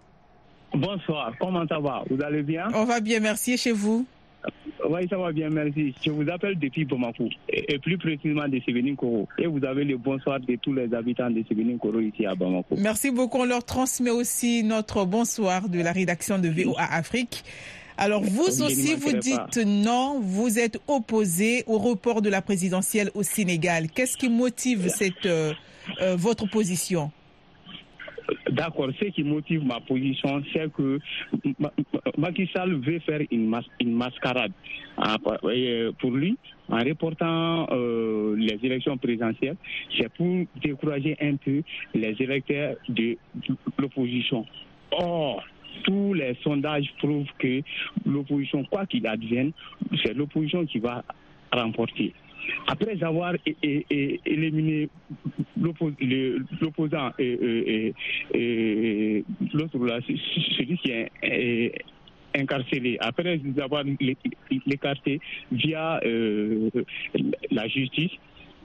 Bonsoir, 0.73 1.33
comment 1.39 1.67
ça 1.67 1.79
va? 1.79 2.03
Vous 2.09 2.23
allez 2.23 2.43
bien? 2.43 2.67
On 2.73 2.85
va 2.85 3.01
bien, 3.01 3.19
merci. 3.19 3.53
Et 3.53 3.57
chez 3.57 3.71
vous? 3.73 4.05
Oui, 4.89 5.07
ça 5.09 5.17
va 5.17 5.31
bien, 5.31 5.49
merci. 5.49 5.93
Je 6.03 6.11
vous 6.11 6.29
appelle 6.29 6.57
depuis 6.57 6.85
Bamako, 6.85 7.29
et, 7.49 7.77
plus 7.79 7.97
précisément 7.97 8.47
de 8.47 8.59
Sévénin 8.65 8.95
Koro. 8.95 9.27
Et 9.37 9.47
vous 9.47 9.63
avez 9.63 9.83
le 9.83 9.97
bonsoir 9.97 10.39
de 10.39 10.55
tous 10.55 10.73
les 10.73 10.93
habitants 10.93 11.29
de 11.29 11.43
Sévénin 11.47 11.77
Koro 11.77 11.99
ici 11.99 12.25
à 12.25 12.35
Bamako. 12.35 12.75
Merci 12.77 13.11
beaucoup. 13.11 13.39
On 13.39 13.45
leur 13.45 13.63
transmet 13.63 14.09
aussi 14.09 14.63
notre 14.63 15.05
bonsoir 15.05 15.69
de 15.69 15.79
la 15.81 15.91
rédaction 15.91 16.39
de 16.39 16.49
VOA 16.49 16.83
Afrique. 16.91 17.43
Alors 17.97 18.23
vous 18.23 18.63
aussi, 18.63 18.95
vous 18.95 19.13
dites 19.13 19.57
non, 19.65 20.19
vous 20.21 20.57
êtes 20.57 20.79
opposé 20.87 21.63
au 21.67 21.77
report 21.77 22.21
de 22.21 22.29
la 22.29 22.41
présidentielle 22.41 23.11
au 23.13 23.21
Sénégal. 23.21 23.89
Qu'est-ce 23.89 24.17
qui 24.17 24.29
motive 24.29 24.89
cette, 24.89 25.25
euh, 25.25 25.53
euh, 26.01 26.15
votre 26.15 26.49
position? 26.49 27.11
D'accord, 28.49 28.89
ce 28.99 29.05
qui 29.05 29.23
motive 29.23 29.63
ma 29.65 29.79
position, 29.79 30.41
c'est 30.53 30.71
que 30.71 30.99
Macky 32.17 32.49
Sall 32.53 32.75
veut 32.75 32.99
faire 32.99 33.21
une, 33.31 33.53
une 33.79 33.93
mascarade 33.93 34.51
hein, 34.97 35.15
euh, 35.45 35.91
pour 35.99 36.11
lui 36.11 36.37
en 36.69 36.77
reportant 36.79 37.67
euh, 37.71 38.35
les 38.37 38.57
élections 38.63 38.97
présidentielles. 38.97 39.57
C'est 39.97 40.11
pour 40.13 40.45
décourager 40.61 41.17
un 41.21 41.35
peu 41.35 41.61
les 41.93 42.15
électeurs 42.19 42.75
de 42.87 43.17
l'opposition. 43.77 44.45
Or, 44.91 45.43
tous 45.83 46.13
les 46.13 46.35
sondages 46.43 46.91
prouvent 46.99 47.27
que 47.39 47.61
l'opposition, 48.05 48.63
quoi 48.65 48.85
qu'il 48.85 49.05
advienne, 49.07 49.51
c'est 50.03 50.13
l'opposition 50.13 50.65
qui 50.65 50.79
va 50.79 51.03
remporter. 51.51 52.13
Après 52.67 53.01
avoir 53.03 53.33
éliminé 54.25 54.89
l'opposant 55.59 57.11
et, 57.19 57.93
l'autre, 59.53 59.77
celui 60.57 60.77
qui 60.77 60.91
est 60.91 61.73
incarcéré, 62.35 62.97
après 62.99 63.39
avoir 63.61 63.83
l'écarté 64.65 65.19
via 65.51 65.99
euh, 66.05 66.69
la 67.51 67.67
justice, 67.67 68.11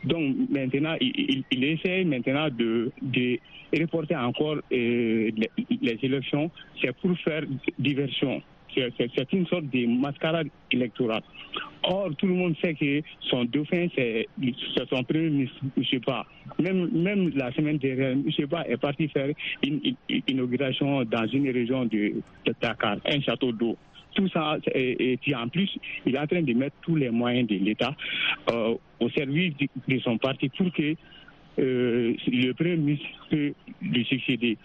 donc 0.04 0.36
maintenant, 0.50 0.94
il, 1.00 1.42
il, 1.50 1.64
essaie 1.64 2.04
maintenant 2.04 2.48
de, 2.48 2.92
de 3.02 3.38
reporter 3.76 4.14
encore 4.14 4.58
euh, 4.72 5.30
les, 5.82 5.98
élections. 6.02 6.50
C'est 6.80 6.94
pour 6.96 7.18
faire 7.18 7.42
diversion. 7.78 8.40
C'est 8.76 9.32
une 9.32 9.46
sorte 9.46 9.64
de 9.70 9.86
mascarade 9.86 10.48
électorale. 10.70 11.22
Or, 11.82 12.10
tout 12.18 12.26
le 12.26 12.34
monde 12.34 12.56
sait 12.62 12.74
que 12.74 13.00
son 13.30 13.44
dauphin, 13.44 13.86
c'est 13.94 14.26
son 14.90 15.02
premier 15.04 15.30
ministre, 15.30 15.56
je 15.76 15.88
sais 15.88 16.00
pas. 16.00 16.26
Même, 16.58 16.90
même 16.92 17.30
la 17.34 17.52
semaine 17.52 17.78
dernière, 17.78 18.16
sais 18.36 18.46
pas, 18.46 18.66
est 18.68 18.76
parti 18.76 19.08
faire 19.08 19.28
une, 19.62 19.80
inauguration 20.28 21.04
dans 21.04 21.26
une 21.26 21.50
région 21.50 21.86
de, 21.86 22.14
Dakar, 22.60 22.96
un 23.06 23.20
château 23.20 23.52
d'eau 23.52 23.76
tout 24.14 24.28
ça, 24.28 24.56
et, 24.74 25.18
puis 25.20 25.34
en 25.34 25.46
plus, 25.46 25.68
il 26.06 26.14
est 26.14 26.18
en 26.18 26.26
train 26.26 26.40
de 26.40 26.54
mettre 26.54 26.74
tous 26.80 26.96
les 26.96 27.10
moyens 27.10 27.46
de 27.46 27.56
l'État 27.56 27.94
euh, 28.50 28.74
au 28.98 29.10
service 29.10 29.52
de, 29.86 29.98
son 29.98 30.16
parti 30.16 30.48
pour 30.48 30.72
que 30.72 30.94
euh, 31.58 32.14
le 32.26 32.52
Premier 32.52 32.76
ministre 32.76 33.06
puisse 33.28 33.52
lui 33.82 34.04
succéder. 34.06 34.56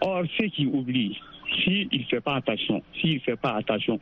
Or, 0.00 0.22
ce 0.38 0.46
qui 0.46 0.66
oublie, 0.66 1.18
s'il 1.62 1.88
ne 1.92 2.04
fait 2.04 2.20
pas 2.20 2.36
attention, 2.36 2.82
ne 3.02 3.18
fait 3.18 3.36
pas 3.36 3.54
attention, 3.56 3.98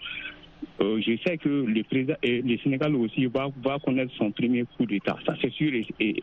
euh, 0.80 1.00
je 1.00 1.16
sais 1.26 1.38
que 1.38 1.48
le 1.48 1.82
président 1.84 2.14
et 2.22 2.42
le 2.42 2.58
Sénégal 2.58 2.94
aussi 2.96 3.24
va, 3.26 3.48
connaître 3.82 4.12
son 4.16 4.30
premier 4.30 4.64
coup 4.76 4.84
d'État. 4.84 5.16
Ça, 5.24 5.34
c'est 5.40 5.52
sûr 5.52 5.72
et, 6.00 6.22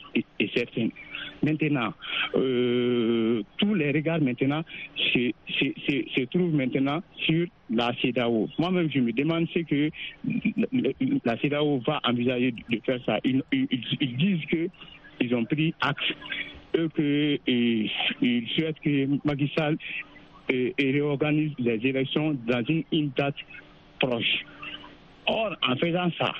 certain. 0.56 0.90
Maintenant, 1.42 1.94
euh, 2.36 3.42
tous 3.58 3.74
les 3.74 3.92
regards 3.92 4.22
maintenant 4.22 4.64
se, 4.96 6.24
trouvent 6.26 6.54
maintenant 6.54 7.02
sur 7.26 7.48
la 7.72 7.92
CEDAO. 8.02 8.48
Moi-même, 8.60 8.90
je 8.94 9.00
me 9.00 9.12
demande 9.12 9.48
ce 9.54 9.60
que 9.60 9.90
la 11.26 11.38
CEDAO 11.40 11.80
va 11.80 12.00
envisager 12.04 12.52
de 12.52 12.80
faire 12.86 13.00
ça. 13.06 13.20
Ils, 13.24 13.44
disent 14.18 14.46
que 14.46 14.68
ils 15.20 15.34
ont 15.36 15.46
pris 15.46 15.74
acte 15.82 16.16
eux 16.76 16.90
que 16.94 17.40
ils 17.48 17.90
souhaitent 18.56 18.80
que 18.80 19.08
Macky 19.26 19.52
et, 20.50 20.74
réorganise 20.78 21.52
les 21.60 21.80
élections 21.86 22.38
dans 22.48 22.64
une, 22.92 23.12
date 23.16 23.36
proche. 24.00 24.46
Or, 25.26 25.56
en 25.68 25.76
faisant 25.78 26.10
ça, 26.18 26.34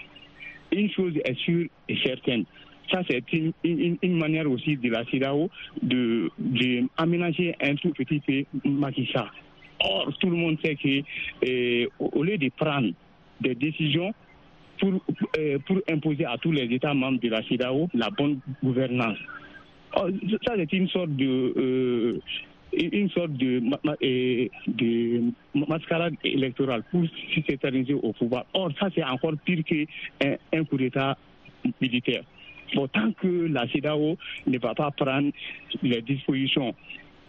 une 0.72 0.90
chose 0.92 1.14
est 1.24 1.38
sûre 1.40 1.68
et 1.88 1.98
certaine. 2.04 2.46
Ça, 2.92 3.02
c'est 3.10 3.24
une, 3.32 3.54
une, 3.64 4.18
manière 4.18 4.50
aussi 4.50 4.76
de 4.76 4.90
la 4.90 5.06
CIDAO 5.06 5.50
de, 5.82 6.30
de 6.38 6.84
un 6.98 7.76
tout 7.76 7.92
petit 7.92 8.20
peu 8.20 8.70
Macky 8.70 9.10
Or, 9.80 10.14
tout 10.20 10.30
le 10.30 10.38
monde 10.38 10.58
sait 10.64 10.76
que 10.76 11.02
euh, 11.48 11.88
au 12.00 12.24
lieu 12.24 12.38
de 12.38 12.50
prendre 12.50 12.90
des 13.42 13.56
décisions 13.56 14.14
pour, 14.80 15.02
euh, 15.38 15.58
pour 15.66 15.80
imposer 15.90 16.26
à 16.26 16.38
tous 16.38 16.52
les 16.52 16.64
États 16.74 16.94
membres 16.94 17.20
de 17.20 17.30
la 17.30 17.42
CIDAO 17.44 17.90
la 17.94 18.10
bonne 18.10 18.40
gouvernance, 18.64 19.18
ça, 19.96 20.54
c'est 20.56 20.74
une 20.74 20.90
sorte 20.90 21.16
de, 21.16 21.54
euh, 21.58 22.20
une 22.78 23.10
sorte 23.10 23.34
de, 23.34 23.62
de 24.68 25.22
mascarade 25.54 26.16
électorale 26.24 26.84
pour 26.92 27.04
s'éterniser 27.48 27.94
au 27.94 28.14
pouvoir. 28.14 28.46
Or, 28.54 28.72
ça, 28.80 28.90
c'est 28.94 29.04
encore 29.04 29.34
pire 29.46 29.64
qu'un 29.64 30.36
un 30.54 30.64
coup 30.66 30.78
d'État 30.78 31.18
militaire. 31.82 32.24
Tant 32.74 33.12
que 33.12 33.48
la 33.52 33.68
CEDAO 33.68 34.18
ne 34.48 34.58
va 34.58 34.74
pas 34.74 34.90
prendre 34.92 35.32
les 35.84 36.02
dispositions 36.02 36.74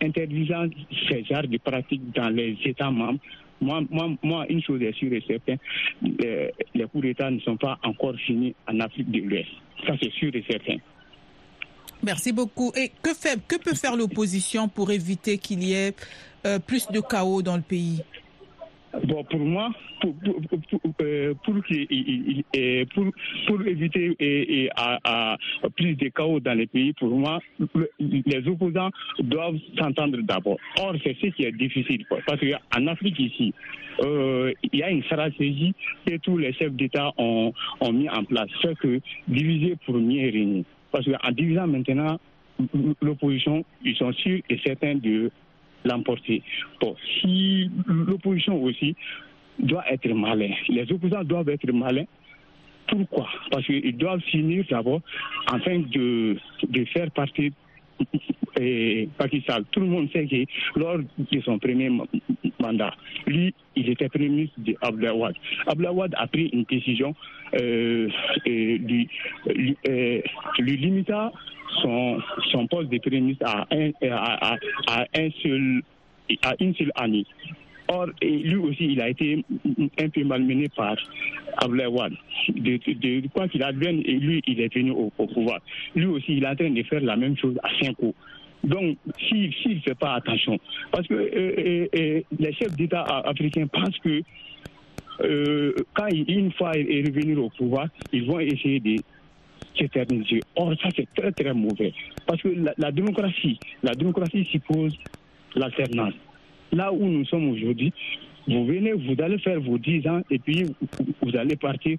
interdisant 0.00 0.66
ces 1.08 1.24
genres 1.24 1.46
de 1.46 1.58
pratiques 1.58 2.12
dans 2.14 2.30
les 2.30 2.56
États 2.64 2.90
membres, 2.90 3.20
moi, 3.60 3.82
moi, 3.90 4.10
moi, 4.22 4.46
une 4.48 4.62
chose 4.62 4.82
est 4.82 4.92
sûre 4.94 5.12
et 5.12 5.22
certaine, 5.26 5.58
les, 6.02 6.50
les 6.74 6.84
coups 6.86 7.04
d'État 7.04 7.30
ne 7.30 7.38
sont 7.40 7.56
pas 7.56 7.78
encore 7.82 8.16
finis 8.16 8.54
en 8.66 8.80
Afrique 8.80 9.10
de 9.10 9.20
l'Ouest. 9.20 9.48
Ça, 9.86 9.94
c'est 10.02 10.12
sûr 10.12 10.34
et 10.34 10.44
certain. 10.48 10.76
Merci 12.04 12.32
beaucoup. 12.32 12.72
Et 12.76 12.90
que, 13.02 13.58
peut 13.58 13.74
faire 13.74 13.96
l'opposition 13.96 14.68
pour 14.68 14.90
éviter 14.90 15.38
qu'il 15.38 15.62
y 15.64 15.72
ait 15.72 15.94
euh, 16.46 16.58
plus 16.58 16.86
de 16.88 17.00
chaos 17.00 17.42
dans 17.42 17.56
le 17.56 17.62
pays? 17.62 18.02
Bon, 19.08 19.24
pour 19.24 19.40
moi, 19.40 19.70
pour, 20.00 20.14
éviter 23.66 24.70
à, 24.76 25.36
plus 25.76 25.96
de 25.96 26.08
chaos 26.08 26.38
dans 26.38 26.54
les 26.54 26.66
pays, 26.68 26.92
pour 26.92 27.08
moi, 27.08 27.40
les 27.98 28.48
opposants 28.48 28.90
doivent 29.18 29.58
s'entendre 29.78 30.18
d'abord. 30.22 30.58
Or, 30.78 30.94
c'est 31.02 31.16
ce 31.20 31.26
qui 31.28 31.44
est 31.44 31.52
difficile, 31.52 32.06
parce 32.08 32.40
qu'en 32.40 32.86
Afrique 32.86 33.18
ici, 33.18 33.52
euh, 34.02 34.52
il 34.62 34.78
y 34.78 34.82
a 34.82 34.90
une 34.90 35.02
stratégie 35.04 35.74
que 36.06 36.16
tous 36.18 36.38
les 36.38 36.52
chefs 36.52 36.72
d'État 36.72 37.10
ont, 37.18 37.52
mis 37.92 38.08
en 38.08 38.24
place, 38.24 38.48
c'est 38.62 38.76
que 38.78 39.00
diviser 39.28 39.76
pour 39.86 39.94
mieux 39.94 40.30
régner. 40.30 40.64
Parce 40.94 41.06
qu'en 41.06 41.32
divisant 41.32 41.66
maintenant 41.66 42.20
l'opposition, 43.02 43.64
ils 43.84 43.96
sont 43.96 44.12
sûrs 44.12 44.40
et 44.48 44.60
certains 44.64 44.94
de 44.94 45.28
l'emporter. 45.84 46.40
Bon, 46.80 46.94
si 47.20 47.68
l'opposition 47.88 48.62
aussi 48.62 48.94
doit 49.58 49.84
être 49.90 50.08
malin, 50.10 50.52
les 50.68 50.90
opposants 50.92 51.24
doivent 51.24 51.48
être 51.48 51.68
malins. 51.72 52.04
Pourquoi? 52.86 53.26
Parce 53.50 53.66
qu'ils 53.66 53.96
doivent 53.96 54.20
finir 54.20 54.64
d'abord 54.70 55.00
afin 55.48 55.80
de 55.80 56.36
faire 56.92 57.10
partie 57.10 57.52
et 58.60 59.08
tout 59.72 59.80
le 59.80 59.86
monde 59.86 60.08
sait 60.12 60.26
que 60.26 60.44
lors 60.78 60.98
de 60.98 61.40
son 61.40 61.58
premier 61.58 61.90
mandat, 62.60 62.94
lui, 63.26 63.54
il 63.76 63.88
était 63.90 64.08
Premier 64.08 64.28
ministre 64.28 64.56
d'Abdelawad. 64.58 65.34
Abdelawad 65.66 66.14
a 66.16 66.26
pris 66.26 66.46
une 66.52 66.64
décision 66.64 67.14
euh, 67.54 68.08
euh, 68.46 68.78
lui 70.58 70.76
limita 70.76 71.32
son, 71.82 72.18
son 72.52 72.66
poste 72.66 72.90
de 72.90 72.98
Premier 72.98 73.20
ministre 73.20 73.46
à, 73.46 73.66
un, 73.72 73.90
à, 74.02 74.56
un 75.16 75.30
seul, 75.42 75.82
à 76.42 76.54
une 76.60 76.74
seule 76.74 76.92
année. 76.94 77.26
Or, 77.88 78.06
lui 78.22 78.56
aussi, 78.56 78.92
il 78.92 79.00
a 79.00 79.10
été 79.10 79.44
un 79.98 80.08
peu 80.08 80.24
malmené 80.24 80.68
par 80.74 80.96
Abdelawad. 81.58 82.12
De, 82.48 82.76
de, 82.92 83.28
quoi 83.28 83.48
qu'il 83.48 83.62
advienne, 83.62 84.00
lui, 84.00 84.42
il 84.46 84.60
est 84.60 84.74
venu 84.74 84.90
au, 84.92 85.10
pouvoir. 85.10 85.60
Lui 85.94 86.06
aussi, 86.06 86.36
il 86.36 86.44
est 86.44 86.48
en 86.48 86.56
train 86.56 86.70
de 86.70 86.82
faire 86.82 87.00
la 87.00 87.16
même 87.16 87.36
chose 87.36 87.58
à 87.62 87.68
cinq 87.80 87.94
coups. 87.96 88.14
Donc, 88.62 88.96
s'il 89.28 89.50
ne 89.66 89.80
fait 89.80 89.94
pas 89.94 90.14
attention, 90.14 90.58
parce 90.90 91.06
que 91.06 91.14
euh, 91.14 91.86
euh, 91.94 92.20
les 92.38 92.52
chefs 92.54 92.74
d'État 92.76 93.02
africains 93.02 93.66
pensent 93.66 93.98
que 93.98 94.22
euh, 95.20 95.74
quand 95.92 96.08
une 96.08 96.50
fois 96.52 96.72
il 96.74 96.90
est 96.90 97.06
revenu 97.06 97.36
au 97.36 97.50
pouvoir, 97.50 97.88
ils 98.12 98.24
vont 98.24 98.40
essayer 98.40 98.80
de 98.80 98.96
s'éterniser. 99.78 100.40
Or, 100.56 100.72
ça, 100.82 100.88
c'est 100.96 101.08
très, 101.14 101.30
très 101.32 101.52
mauvais. 101.52 101.92
Parce 102.26 102.40
que 102.40 102.48
la, 102.48 102.72
la 102.78 102.90
démocratie, 102.90 103.58
la 103.82 103.92
démocratie 103.92 104.44
suppose 104.46 104.96
l'alternance. 105.54 106.14
Là 106.74 106.92
où 106.92 107.06
nous 107.06 107.24
sommes 107.26 107.50
aujourd'hui, 107.50 107.92
vous 108.46 108.66
venez, 108.66 108.92
vous 108.92 109.14
allez 109.22 109.38
faire 109.38 109.60
vos 109.60 109.78
10 109.78 110.06
ans 110.08 110.20
et 110.30 110.38
puis 110.38 110.64
vous 111.22 111.36
allez 111.36 111.56
partir. 111.56 111.96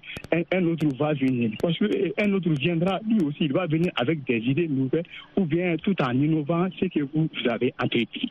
Un, 0.52 0.64
autre 0.64 0.86
va 0.96 1.14
venir. 1.14 1.50
Parce 1.60 1.76
qu'un 1.78 2.32
autre 2.32 2.50
viendra, 2.50 3.00
lui 3.08 3.20
aussi, 3.24 3.44
il 3.44 3.52
va 3.52 3.66
venir 3.66 3.90
avec 3.96 4.24
des 4.24 4.38
idées 4.38 4.68
nouvelles 4.68 5.06
ou 5.36 5.44
bien 5.44 5.76
tout 5.76 6.00
en 6.02 6.12
innovant 6.12 6.68
ce 6.78 6.86
que 6.86 7.00
vous, 7.00 7.28
avez 7.48 7.74
entrepris. 7.82 8.30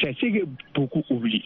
C'est 0.00 0.14
ce 0.18 0.26
que 0.26 0.44
beaucoup 0.74 1.02
oublient. 1.08 1.44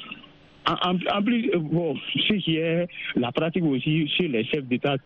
En, 0.67 1.23
plus, 1.23 1.51
bon, 1.57 1.97
ce 2.15 2.35
qui 2.35 2.57
est 2.57 2.89
la 3.17 3.33
pratique 3.33 3.65
aussi 3.65 4.07
chez 4.09 4.29
les 4.29 4.45
chefs 4.45 4.65
d'État 4.65 4.97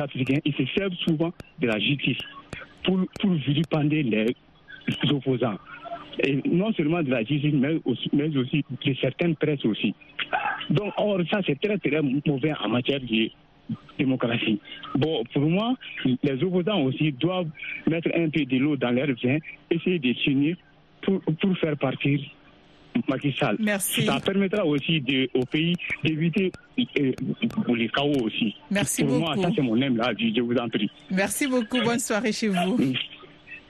africains, 0.00 0.38
ils 0.44 0.54
se 0.54 0.66
servent 0.76 0.94
souvent 1.06 1.32
de 1.58 1.66
la 1.66 1.78
justice 1.80 2.18
pour, 2.84 3.00
pour 3.20 3.30
vilipender 3.32 4.02
les 4.04 4.26
opposants 5.10 5.58
et 6.22 6.40
non 6.48 6.72
seulement 6.72 7.02
de 7.02 7.10
la 7.10 7.24
justice, 7.24 7.54
mais 7.54 7.80
aussi, 7.84 8.10
mais 8.12 8.36
aussi 8.36 8.64
de 8.84 8.94
certaines 9.00 9.36
presses 9.36 9.64
aussi. 9.64 9.94
Donc, 10.70 10.92
or, 10.96 11.20
ça, 11.30 11.40
c'est 11.46 11.60
très, 11.60 11.78
très 11.78 12.00
mauvais 12.02 12.52
en 12.62 12.68
matière 12.68 13.00
de 13.00 13.30
démocratie. 13.98 14.60
Bon, 14.96 15.22
pour 15.32 15.42
moi, 15.42 15.74
les 16.22 16.42
opposants 16.42 16.82
aussi 16.82 17.12
doivent 17.12 17.48
mettre 17.86 18.08
un 18.14 18.28
peu 18.28 18.44
de 18.44 18.56
l'eau 18.58 18.76
dans 18.76 18.90
leur 18.90 19.08
vin, 19.22 19.38
essayer 19.70 19.98
de 19.98 20.12
s'unir 20.14 20.56
pour, 21.02 21.20
pour 21.40 21.56
faire 21.58 21.76
partir 21.76 22.20
Macky 23.08 23.32
Sall. 23.38 23.56
Merci. 23.60 24.02
Ça 24.02 24.18
permettra 24.20 24.64
aussi 24.64 25.00
de, 25.00 25.28
au 25.34 25.44
pays 25.44 25.76
d'éviter 26.04 26.50
euh, 26.78 27.12
les 27.68 27.88
chaos 27.88 28.12
aussi. 28.24 28.54
Merci 28.70 29.04
pour 29.04 29.18
beaucoup. 29.18 29.24
moi, 29.24 29.36
ça, 29.36 29.50
c'est 29.54 29.62
mon 29.62 29.80
aime 29.80 29.96
là, 29.96 30.12
je 30.18 30.40
vous 30.40 30.56
en 30.56 30.68
prie. 30.68 30.90
Merci 31.10 31.46
beaucoup. 31.46 31.80
Bonne 31.82 31.98
soirée 31.98 32.32
chez 32.32 32.48
vous. 32.48 32.78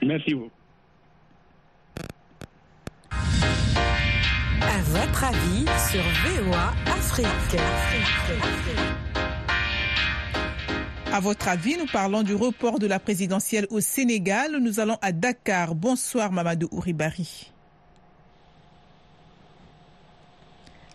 Merci 0.01 0.33
beaucoup. 0.33 0.60
À 4.73 4.81
votre 4.83 5.25
avis 5.25 5.65
sur 5.91 6.01
VOA 6.01 6.73
Afrique. 6.85 7.59
À 11.11 11.19
votre 11.19 11.49
avis, 11.49 11.75
nous 11.75 11.87
parlons 11.91 12.23
du 12.23 12.33
report 12.35 12.79
de 12.79 12.87
la 12.87 12.97
présidentielle 12.97 13.67
au 13.69 13.81
Sénégal. 13.81 14.55
Nous 14.61 14.79
allons 14.79 14.97
à 15.01 15.11
Dakar. 15.11 15.75
Bonsoir, 15.75 16.31
Mamadou 16.31 16.69
Ouribari. 16.71 17.51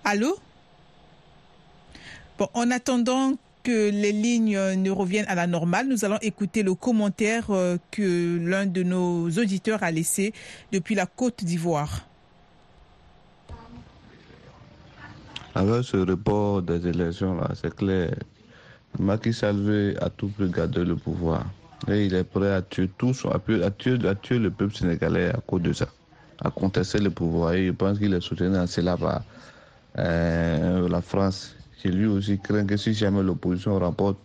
Allô? 0.05 0.39
Bon, 2.39 2.49
en 2.55 2.71
attendant 2.71 3.35
que 3.63 3.91
les 3.91 4.13
lignes 4.13 4.59
ne 4.59 4.91
reviennent 4.91 5.29
à 5.29 5.35
la 5.35 5.47
normale, 5.47 5.87
nous 5.87 6.07
allons 6.07 6.19
écouter 6.23 6.63
le 6.63 6.75
commentaire 6.75 7.49
que 7.91 8.39
l'un 8.43 8.65
de 8.65 8.83
nos 8.83 9.29
auditeurs 9.33 9.83
a 9.83 9.91
laissé 9.91 10.33
depuis 10.73 10.95
la 10.95 11.05
Côte 11.05 11.45
d'Ivoire. 11.45 12.07
Avec 15.57 15.85
ce 15.85 15.97
report 15.97 16.61
des 16.61 16.87
élections, 16.87 17.35
là, 17.35 17.49
c'est 17.55 17.75
clair. 17.75 18.11
Macky 18.99 19.33
Sall 19.33 19.57
veut 19.57 19.95
à 20.05 20.11
tout 20.11 20.29
prix 20.29 20.51
garder 20.51 20.85
le 20.85 20.97
pouvoir. 20.97 21.47
Et 21.89 22.05
il 22.05 22.15
est 22.15 22.25
prêt 22.25 22.53
à 22.53 22.61
tuer 22.61 22.91
à 23.33 23.39
tuer, 23.39 23.65
à 23.65 23.71
tuer, 23.71 24.07
à 24.07 24.15
tuer 24.15 24.39
le 24.39 24.51
peuple 24.51 24.75
sénégalais 24.77 25.31
à 25.31 25.39
cause 25.47 25.63
de 25.63 25.73
ça, 25.73 25.87
à 26.45 26.51
contester 26.51 26.99
le 26.99 27.09
pouvoir. 27.09 27.55
Et 27.55 27.69
je 27.69 27.73
pense 27.73 27.99
qu'il 27.99 28.13
est 28.13 28.21
soutenu 28.21 28.55
en 28.55 28.67
cela 28.67 28.99
par 28.99 29.23
euh, 29.99 30.91
la 30.91 31.01
France, 31.01 31.57
qui 31.81 31.89
lui 31.89 32.05
aussi 32.07 32.39
craint 32.39 32.67
que 32.67 32.77
si 32.77 32.93
jamais 32.93 33.23
l'opposition 33.23 33.79
remporte 33.79 34.19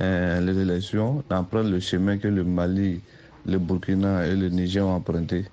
euh, 0.00 0.40
les 0.40 0.58
élections, 0.62 1.22
d'emprunter 1.28 1.68
le 1.72 1.80
chemin 1.80 2.16
que 2.16 2.28
le 2.28 2.42
Mali, 2.42 3.02
le 3.44 3.58
Burkina 3.58 4.26
et 4.26 4.34
le 4.34 4.48
Niger 4.48 4.86
ont 4.86 4.94
emprunté. 4.94 5.44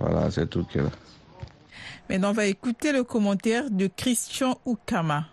Voilà, 0.00 0.32
c'est 0.32 0.50
tout 0.50 0.64
qu'il 0.64 0.80
a. 0.80 0.90
Maintenant, 2.10 2.30
on 2.30 2.34
va 2.34 2.46
écouter 2.46 2.92
le 2.92 3.04
commentaire 3.04 3.70
de 3.70 3.86
Christian 3.86 4.58
Oukama. 4.66 5.24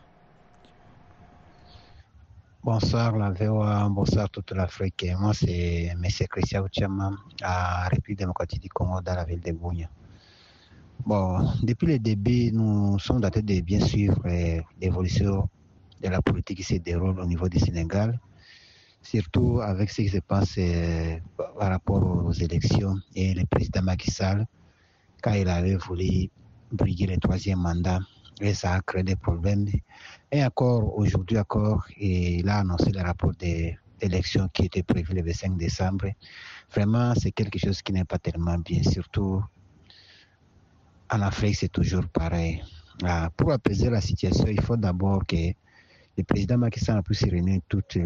Bonsoir 2.63 3.17
la 3.17 3.31
VOA, 3.31 3.89
bonsoir 3.89 4.29
toute 4.29 4.51
l'Afrique. 4.51 5.05
Moi, 5.19 5.33
c'est 5.33 5.85
M. 5.87 6.03
Christian 6.29 6.61
Oukama, 6.63 7.11
à 7.41 7.87
République 7.89 8.19
démocratique 8.19 8.61
du 8.61 8.69
Congo, 8.69 9.01
dans 9.01 9.15
la 9.15 9.25
ville 9.25 9.39
de 9.41 9.51
Bougne. 9.51 9.89
Bon, 11.05 11.39
depuis 11.63 11.87
le 11.87 11.99
début, 11.99 12.51
nous 12.51 12.99
sommes 12.99 13.17
en 13.25 13.29
de 13.29 13.61
bien 13.61 13.79
suivre 13.79 14.21
l'évolution 14.79 15.49
de 16.01 16.07
la 16.07 16.21
politique 16.21 16.57
qui 16.57 16.63
se 16.63 16.75
déroule 16.75 17.19
au 17.19 17.25
niveau 17.25 17.49
du 17.49 17.57
Sénégal, 17.57 18.19
surtout 19.01 19.59
avec 19.59 19.89
ce 19.89 20.03
qui 20.03 20.09
se 20.09 20.19
passe 20.19 20.59
par 21.57 21.69
rapport 21.69 22.03
aux 22.25 22.31
élections 22.31 22.95
et 23.15 23.33
le 23.33 23.45
président 23.47 23.81
Macky 23.81 24.11
Sall, 24.11 24.45
quand 25.21 25.33
il 25.33 25.49
avait 25.49 25.75
voulu 25.75 26.29
briguer 26.71 27.07
le 27.07 27.17
troisième 27.17 27.59
mandat, 27.59 27.99
et 28.41 28.53
ça 28.53 28.73
a 28.73 28.81
créé 28.81 29.03
des 29.03 29.15
problèmes. 29.15 29.67
Et 30.31 30.43
encore 30.43 30.97
aujourd'hui, 30.97 31.37
encore, 31.37 31.85
il 31.97 32.47
a 32.49 32.59
annoncé 32.59 32.91
le 32.91 33.01
rapport 33.01 33.33
d'élection 33.33 34.47
qui 34.53 34.65
était 34.65 34.83
prévu 34.83 35.13
le 35.13 35.23
25 35.23 35.57
décembre. 35.57 36.07
Vraiment, 36.73 37.13
c'est 37.15 37.31
quelque 37.31 37.59
chose 37.59 37.81
qui 37.81 37.93
n'est 37.93 38.05
pas 38.05 38.19
tellement 38.19 38.57
bien, 38.57 38.83
surtout 38.83 39.43
en 41.11 41.21
Afrique, 41.21 41.55
c'est 41.55 41.71
toujours 41.71 42.07
pareil. 42.07 42.61
Ah, 43.03 43.29
pour 43.35 43.51
apaiser 43.51 43.89
la 43.89 44.01
situation, 44.01 44.45
il 44.47 44.61
faut 44.61 44.77
d'abord 44.77 45.25
que 45.25 45.53
le 46.17 46.23
président 46.23 46.57
Macky 46.57 46.79
Sall 46.79 47.01
puisse 47.01 47.23
réunir 47.23 47.61
toutes 47.67 47.97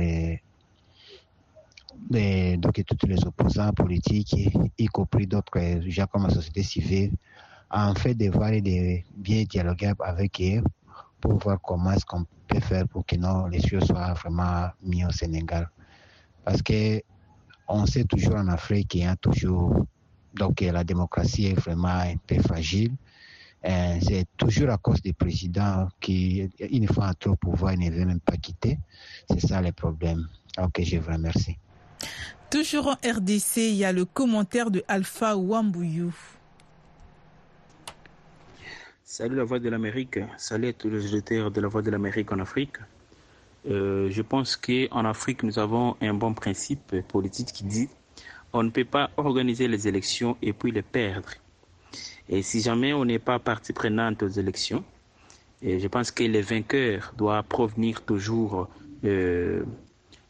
donc, 2.10 2.84
tous 2.98 3.08
les 3.08 3.24
opposants 3.26 3.72
politiques, 3.72 4.36
y 4.78 4.86
compris 4.88 5.28
d'autres 5.28 5.82
gens 5.88 6.06
comme 6.08 6.24
la 6.24 6.30
société 6.34 6.64
civile, 6.64 7.12
en 7.74 7.96
fait 7.96 8.14
de 8.14 8.30
voir 8.30 8.54
et 8.54 8.62
de 8.62 9.00
bien 9.16 9.44
dialoguer 9.44 9.94
avec 10.00 10.40
eux 10.42 10.64
pour 11.20 11.38
voir 11.40 11.60
comment 11.62 11.92
est-ce 11.92 12.06
qu'on 12.06 12.26
peut 12.48 12.60
faire 12.60 12.88
pour 12.88 13.06
que 13.06 13.16
non, 13.16 13.48
les 13.48 13.66
choses 13.66 13.86
soient 13.86 14.14
vraiment 14.14 14.70
mises 14.84 15.06
au 15.08 15.12
Sénégal. 15.12 15.70
Parce 16.46 16.62
que 16.62 17.02
on 17.68 17.86
sait 17.86 18.04
toujours 18.04 18.36
en 18.36 18.48
Afrique 18.50 18.90
qu'il 18.90 19.02
y 19.02 19.06
a 19.06 19.16
toujours 19.16 19.86
donc 20.36 20.62
la 20.62 20.84
démocratie 20.84 21.48
est 21.48 21.60
vraiment 21.60 21.88
un 21.88 22.16
peu 22.28 22.40
fragile. 22.42 22.92
C'est 23.64 24.26
toujours 24.36 24.70
à 24.70 24.78
cause 24.78 25.02
des 25.02 25.14
présidents 25.14 25.88
qui, 26.00 26.50
une 26.60 26.88
fois 26.88 27.08
entrés 27.08 27.30
au 27.30 27.36
pouvoir, 27.36 27.78
ne 27.78 27.90
veulent 27.90 28.08
même 28.08 28.20
pas 28.20 28.36
quitter. 28.38 28.78
C'est 29.30 29.48
ça 29.48 29.62
le 29.62 29.72
problème. 29.72 30.28
Ok, 30.62 30.82
je 30.84 30.98
vous 30.98 31.12
remercie. 31.12 31.58
Toujours 32.50 32.88
en 32.88 33.10
RDC, 33.10 33.58
il 33.58 33.76
y 33.76 33.86
a 33.86 33.92
le 33.92 34.06
commentaire 34.06 34.70
de 34.70 34.84
Alpha 34.88 35.38
Wambouyou. 35.38 36.14
Salut 39.16 39.36
la 39.36 39.44
Voix 39.44 39.60
de 39.60 39.70
l'Amérique, 39.70 40.18
salut 40.38 40.70
à 40.70 40.74
tous 40.74 40.90
les 40.90 41.06
auditeurs 41.06 41.52
de 41.52 41.62
la 41.62 41.68
Voix 41.68 41.84
de 41.84 41.92
l'Amérique 41.92 42.32
en 42.32 42.40
Afrique. 42.40 42.78
Euh, 43.70 44.10
je 44.10 44.24
pense 44.24 44.58
qu'en 44.58 45.06
Afrique, 45.06 45.44
nous 45.44 45.60
avons 45.60 45.96
un 46.02 46.16
bon 46.16 46.34
principe 46.34 47.00
politique 47.10 47.54
qui 47.54 47.64
dit 47.64 47.90
on 48.54 48.64
ne 48.64 48.72
peut 48.72 48.86
pas 48.86 49.12
organiser 49.18 49.68
les 49.68 49.88
élections 49.88 50.36
et 50.42 50.52
puis 50.52 50.72
les 50.72 50.82
perdre. 50.82 51.30
Et 52.28 52.42
si 52.42 52.60
jamais 52.60 52.92
on 52.92 53.06
n'est 53.06 53.20
pas 53.20 53.38
partie 53.38 53.72
prenante 53.72 54.24
aux 54.24 54.30
élections, 54.30 54.84
je 55.62 55.88
pense 55.90 56.10
que 56.10 56.24
les 56.24 56.42
vainqueurs 56.42 57.14
doivent 57.16 57.44
provenir 57.44 58.02
toujours 58.02 58.68
euh, 59.04 59.64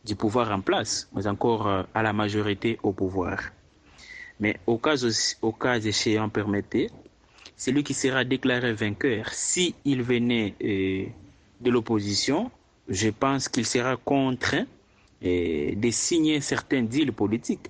du 0.03 0.17
pouvoir 0.17 0.51
en 0.51 0.59
place, 0.59 1.07
mais 1.15 1.25
encore 1.27 1.67
euh, 1.67 1.83
à 1.93 2.03
la 2.03 2.11
majorité 2.11 2.77
au 2.83 2.91
pouvoir. 2.91 3.39
Mais 4.41 4.59
au 4.67 4.77
cas, 4.77 4.95
au 5.41 5.53
cas 5.53 5.79
échéant, 5.79 6.27
permettez, 6.27 6.89
celui 7.55 7.83
qui 7.83 7.93
sera 7.93 8.23
déclaré 8.23 8.73
vainqueur, 8.73 9.29
s'il 9.29 9.73
il 9.85 10.01
venait 10.01 10.55
euh, 10.63 11.05
de 11.61 11.69
l'opposition, 11.71 12.51
je 12.89 13.09
pense 13.09 13.47
qu'il 13.47 13.65
sera 13.65 13.95
contraint 13.97 14.65
de 15.21 15.89
signer 15.89 16.41
certains 16.41 16.81
deals 16.81 17.13
politiques 17.13 17.69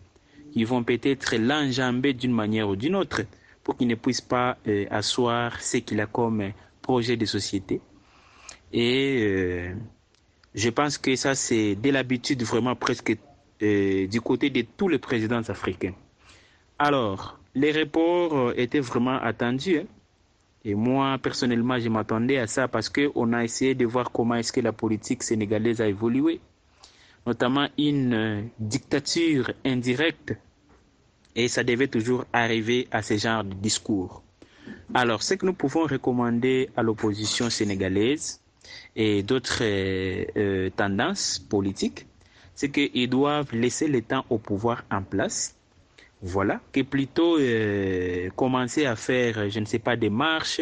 qui 0.54 0.63
vont 0.63 0.84
peut-être 0.84 1.36
l'enjamber 1.36 2.13
d'une 2.13 2.32
manière 2.32 2.69
ou 2.69 2.76
d'une 2.76 2.96
autre 2.96 3.22
pour 3.63 3.76
qu'il 3.76 3.88
ne 3.88 3.96
puisse 3.96 4.22
pas 4.22 4.58
euh, 4.67 4.86
asseoir 4.91 5.62
ce 5.62 5.78
qu'il 5.78 6.00
a 6.00 6.06
comme 6.06 6.52
projet 6.82 7.17
de 7.17 7.26
société. 7.26 7.82
Et 8.72 9.17
euh, 9.22 9.74
je 10.54 10.69
pense 10.69 10.98
que 10.98 11.15
ça, 11.15 11.34
c'est 11.34 11.76
de 11.76 11.89
l'habitude 11.89 12.43
vraiment 12.43 12.76
presque 12.76 13.17
euh, 13.62 14.08
du 14.08 14.22
côté 14.22 14.50
de 14.50 14.63
tous 14.78 14.89
les 14.89 15.00
présidents 15.00 15.41
africains. 15.50 15.93
Alors, 16.78 17.39
les 17.56 17.72
reports 17.72 18.54
étaient 18.58 18.80
vraiment 18.80 19.20
attendus. 19.20 19.80
Hein. 19.80 19.86
Et 20.66 20.76
moi, 20.76 21.18
personnellement, 21.22 21.78
je 21.80 21.89
m'attendais 21.89 22.38
à 22.38 22.48
ça 22.48 22.68
parce 22.68 22.89
qu'on 22.89 23.34
a 23.34 23.44
essayé 23.44 23.76
de 23.76 23.86
voir 23.86 24.12
comment 24.12 24.36
est-ce 24.36 24.54
que 24.54 24.62
la 24.62 24.72
politique 24.72 25.22
sénégalaise 25.24 25.82
a 25.82 25.88
évolué, 25.88 26.39
notamment 27.28 27.68
une 27.78 28.50
dictature 28.60 29.52
indirecte 29.66 30.36
et 31.36 31.48
ça 31.48 31.63
devait 31.63 31.88
toujours 31.88 32.26
arriver 32.32 32.88
à 32.92 33.02
ce 33.02 33.18
genre 33.18 33.44
de 33.44 33.54
discours. 33.54 34.24
Alors, 34.94 35.24
ce 35.24 35.34
que 35.34 35.46
nous 35.46 35.54
pouvons 35.54 35.84
recommander 35.86 36.70
à 36.78 36.84
l'opposition 36.84 37.50
sénégalaise 37.50 38.39
et 38.96 39.24
d'autres 39.24 39.60
euh, 39.62 40.26
euh, 40.38 40.70
tendances 40.70 41.39
politiques, 41.39 42.06
c'est 42.56 42.70
qu'ils 42.70 43.10
doivent 43.10 43.54
laisser 43.54 43.88
le 43.88 44.02
temps 44.02 44.26
au 44.30 44.38
pouvoir 44.38 44.84
en 44.92 45.02
place. 45.02 45.56
Voilà, 46.25 46.62
que 46.71 46.79
plutôt 46.81 47.38
euh, 47.38 48.29
commencer 48.38 48.86
à 48.86 48.95
faire, 48.95 49.49
je 49.49 49.59
ne 49.59 49.65
sais 49.65 49.79
pas, 49.79 49.97
des 49.97 50.09
marches, 50.09 50.62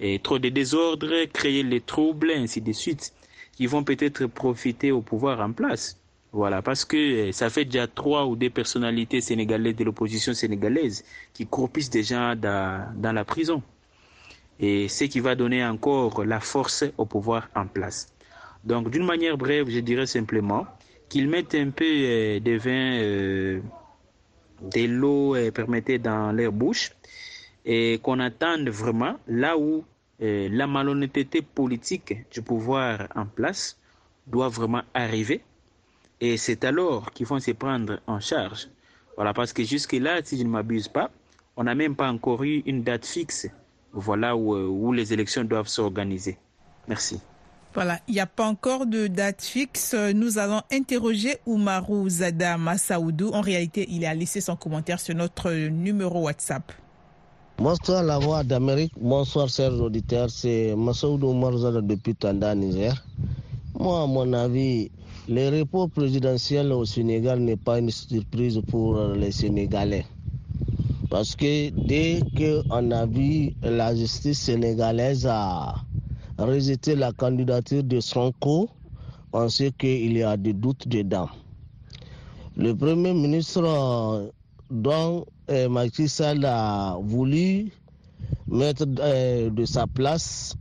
et 0.00 0.18
trop 0.18 0.38
de 0.38 0.50
désordres, 0.50 1.24
créer 1.32 1.62
les 1.62 1.80
troubles, 1.80 2.30
ainsi 2.30 2.60
de 2.60 2.72
suite, 2.72 3.14
qui 3.52 3.66
vont 3.66 3.84
peut-être 3.84 4.26
profiter 4.26 4.92
au 4.92 5.00
pouvoir 5.00 5.40
en 5.40 5.52
place. 5.52 5.98
Voilà, 6.32 6.60
parce 6.60 6.84
que 6.84 6.96
eh, 7.28 7.32
ça 7.32 7.48
fait 7.48 7.64
déjà 7.64 7.86
trois 7.86 8.26
ou 8.26 8.36
deux 8.36 8.50
personnalités 8.50 9.22
sénégalaises 9.22 9.76
de 9.76 9.84
l'opposition 9.84 10.34
sénégalaise 10.34 11.04
qui 11.32 11.46
croupissent 11.46 11.90
déjà 11.90 12.34
dans, 12.34 12.92
dans 12.96 13.12
la 13.12 13.24
prison. 13.24 13.62
Et 14.60 14.88
ce 14.88 15.04
qui 15.04 15.20
va 15.20 15.36
donner 15.36 15.64
encore 15.64 16.22
la 16.24 16.40
force 16.40 16.84
au 16.98 17.06
pouvoir 17.06 17.48
en 17.54 17.66
place. 17.66 18.08
Donc, 18.62 18.90
d'une 18.90 19.06
manière 19.06 19.38
brève, 19.38 19.70
je 19.70 19.78
dirais 19.78 20.06
simplement 20.06 20.66
qu'ils 21.08 21.28
mettent 21.28 21.54
un 21.54 21.70
peu 21.70 21.84
eh, 21.84 22.40
de 22.40 22.56
vin, 22.58 22.98
euh, 23.00 23.60
de 24.62 24.86
l'eau, 24.86 25.36
permettez, 25.52 25.98
dans 25.98 26.32
leur 26.32 26.52
bouche 26.52 26.92
et 27.64 27.98
qu'on 28.02 28.20
attende 28.20 28.68
vraiment 28.68 29.16
là 29.26 29.56
où 29.58 29.84
la 30.20 30.66
malhonnêteté 30.66 31.42
politique 31.42 32.30
du 32.30 32.40
pouvoir 32.42 33.08
en 33.14 33.26
place 33.26 33.78
doit 34.26 34.48
vraiment 34.48 34.82
arriver 34.94 35.42
et 36.20 36.36
c'est 36.36 36.64
alors 36.64 37.10
qu'ils 37.10 37.26
vont 37.26 37.40
se 37.40 37.50
prendre 37.50 38.00
en 38.06 38.20
charge. 38.20 38.68
Voilà, 39.16 39.34
parce 39.34 39.52
que 39.52 39.62
jusque-là, 39.62 40.20
si 40.24 40.38
je 40.38 40.44
ne 40.44 40.48
m'abuse 40.48 40.88
pas, 40.88 41.10
on 41.56 41.64
n'a 41.64 41.74
même 41.74 41.94
pas 41.94 42.10
encore 42.10 42.42
eu 42.44 42.62
une 42.66 42.82
date 42.82 43.04
fixe. 43.04 43.46
Voilà 43.92 44.34
où, 44.34 44.54
euh, 44.54 44.66
où 44.66 44.92
les 44.92 45.12
élections 45.12 45.44
doivent 45.44 45.68
s'organiser. 45.68 46.38
Merci. 46.88 47.20
Voilà, 47.74 47.98
il 48.06 48.14
n'y 48.14 48.20
a 48.20 48.26
pas 48.26 48.46
encore 48.46 48.86
de 48.86 49.08
date 49.08 49.42
fixe. 49.42 49.96
Nous 50.14 50.38
allons 50.38 50.62
interroger 50.72 51.38
Oumarou 51.44 52.08
Zada 52.08 52.56
Massaoudou. 52.56 53.30
En 53.34 53.40
réalité, 53.40 53.84
il 53.90 54.06
a 54.06 54.14
laissé 54.14 54.40
son 54.40 54.54
commentaire 54.54 55.00
sur 55.00 55.16
notre 55.16 55.50
numéro 55.52 56.22
WhatsApp. 56.22 56.70
Bonsoir 57.58 58.04
la 58.04 58.18
voix 58.18 58.44
d'Amérique, 58.44 58.92
bonsoir 59.00 59.48
chers 59.48 59.72
auditeurs, 59.72 60.30
c'est 60.30 60.74
Massaoudou 60.76 61.30
Oumarou 61.30 61.58
Zada 61.58 61.80
depuis 61.80 62.14
Tanda, 62.14 62.54
Niger. 62.54 63.04
Moi, 63.76 64.02
à 64.02 64.06
mon 64.06 64.32
avis, 64.32 64.92
le 65.28 65.58
repos 65.58 65.88
présidentiel 65.88 66.70
au 66.70 66.84
Sénégal 66.84 67.40
n'est 67.40 67.56
pas 67.56 67.80
une 67.80 67.90
surprise 67.90 68.60
pour 68.68 69.00
les 69.16 69.32
Sénégalais. 69.32 70.06
Parce 71.10 71.34
que 71.34 71.70
dès 71.70 72.20
qu'on 72.36 72.90
a 72.92 73.06
vu 73.06 73.52
la 73.62 73.96
justice 73.96 74.38
sénégalaise 74.42 75.26
a 75.28 75.74
rejeté 76.38 76.94
la 76.96 77.12
candidature 77.12 77.82
de 77.84 78.00
Sonko, 78.00 78.68
on 79.32 79.48
sait 79.48 79.72
qu'il 79.72 80.16
y 80.16 80.22
a 80.22 80.36
des 80.36 80.52
doutes 80.52 80.88
dedans. 80.88 81.28
Le 82.56 82.74
Premier 82.74 83.12
ministre 83.14 84.32
dont 84.70 85.26
eh, 85.48 85.68
Macky 85.68 86.08
Sall 86.08 86.44
a 86.44 86.96
voulu 87.02 87.72
mettre 88.46 88.86
eh, 89.02 89.50
de 89.50 89.64
sa 89.64 89.86
place 89.86 90.54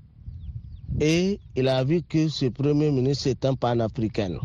et 0.99 1.39
il 1.55 1.67
a 1.67 1.83
vu 1.83 2.01
que 2.01 2.27
ce 2.29 2.45
Premier 2.47 2.91
ministre 2.91 3.27
est 3.27 3.45
un 3.45 3.55
panafricain. 3.55 4.37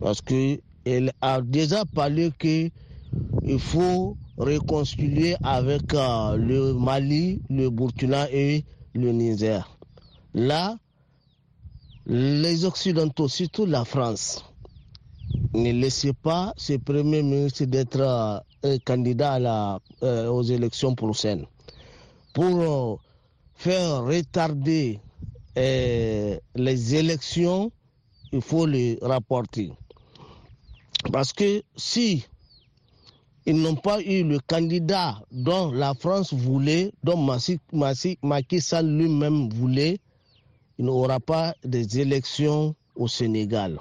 Parce 0.00 0.20
qu'il 0.20 0.60
a 1.20 1.40
déjà 1.40 1.84
parlé 1.84 2.30
qu'il 2.38 2.70
faut 3.58 4.16
réconcilier 4.38 5.36
avec 5.42 5.94
euh, 5.94 6.36
le 6.36 6.74
Mali, 6.74 7.40
le 7.48 7.70
Burkina 7.70 8.30
et 8.30 8.64
le 8.94 9.12
Niger. 9.12 9.75
Là, 10.36 10.76
les 12.04 12.66
Occidentaux, 12.66 13.26
surtout 13.26 13.64
la 13.64 13.86
France, 13.86 14.44
ne 15.54 15.72
laissez 15.72 16.12
pas 16.12 16.52
ce 16.58 16.74
Premier 16.74 17.22
ministre 17.22 17.64
d'être 17.64 18.42
euh, 18.62 18.76
candidat 18.84 19.80
euh, 20.02 20.28
aux 20.28 20.42
élections 20.42 20.94
prochaines. 20.94 21.46
Pour 22.34 23.00
faire 23.54 24.04
retarder 24.04 25.00
les 25.56 26.94
élections, 26.94 27.72
il 28.30 28.42
faut 28.42 28.66
les 28.66 28.98
rapporter. 29.00 29.72
Parce 31.10 31.32
que 31.32 31.62
si 31.76 32.26
ils 33.46 33.56
n'ont 33.56 33.76
pas 33.76 34.02
eu 34.02 34.22
le 34.22 34.38
candidat 34.40 35.18
dont 35.32 35.72
la 35.72 35.94
France 35.94 36.34
voulait, 36.34 36.92
dont 37.02 37.26
Macky 38.22 38.60
Sall 38.60 38.86
lui-même 38.98 39.48
voulait, 39.48 39.98
il 40.78 40.84
n'y 40.84 40.90
aura 40.90 41.20
pas 41.20 41.54
des 41.64 41.98
élections 42.00 42.74
au 42.94 43.08
Sénégal. 43.08 43.78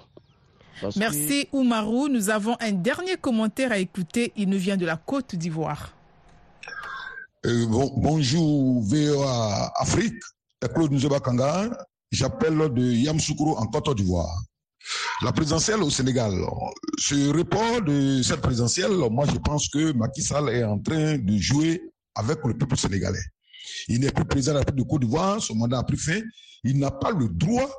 Merci 0.95 1.47
Oumarou. 1.53 2.07
Nous 2.09 2.29
avons 2.29 2.55
un 2.59 2.71
dernier 2.71 3.15
commentaire 3.15 3.71
à 3.71 3.77
écouter. 3.77 4.33
Il 4.35 4.49
nous 4.49 4.57
vient 4.57 4.77
de 4.77 4.85
la 4.85 4.97
Côte 4.97 5.35
d'Ivoire. 5.35 5.93
Euh, 7.45 7.65
bonjour 7.97 8.81
VOA 8.81 9.71
Afrique. 9.77 10.21
Claude 10.73 11.21
Kanga. 11.21 11.69
J'appelle 12.11 12.57
de 12.73 12.81
Yamsoukro 12.81 13.57
en 13.57 13.67
Côte 13.67 13.95
d'Ivoire. 13.95 14.41
La 15.23 15.31
présidentielle 15.31 15.81
au 15.81 15.89
Sénégal, 15.89 16.31
ce 16.97 17.35
report 17.35 17.81
de 17.81 18.21
cette 18.21 18.41
présidentielle, 18.41 18.91
moi 19.09 19.25
je 19.25 19.37
pense 19.37 19.67
que 19.69 19.91
Macky 19.93 20.21
Sall 20.21 20.49
est 20.49 20.63
en 20.63 20.77
train 20.77 21.17
de 21.17 21.37
jouer 21.37 21.81
avec 22.13 22.39
le 22.45 22.55
peuple 22.55 22.77
sénégalais. 22.77 23.23
Il 23.87 23.99
n'est 23.99 24.11
plus 24.11 24.25
président 24.25 24.53
de 24.53 24.55
la 24.55 24.59
République 24.61 24.85
de 24.85 24.89
Côte 24.89 25.01
d'Ivoire, 25.01 25.41
son 25.41 25.55
mandat 25.55 25.79
a 25.79 25.83
pris 25.83 25.97
fin. 25.97 26.21
Il 26.63 26.79
n'a 26.79 26.91
pas 26.91 27.11
le 27.11 27.29
droit 27.29 27.69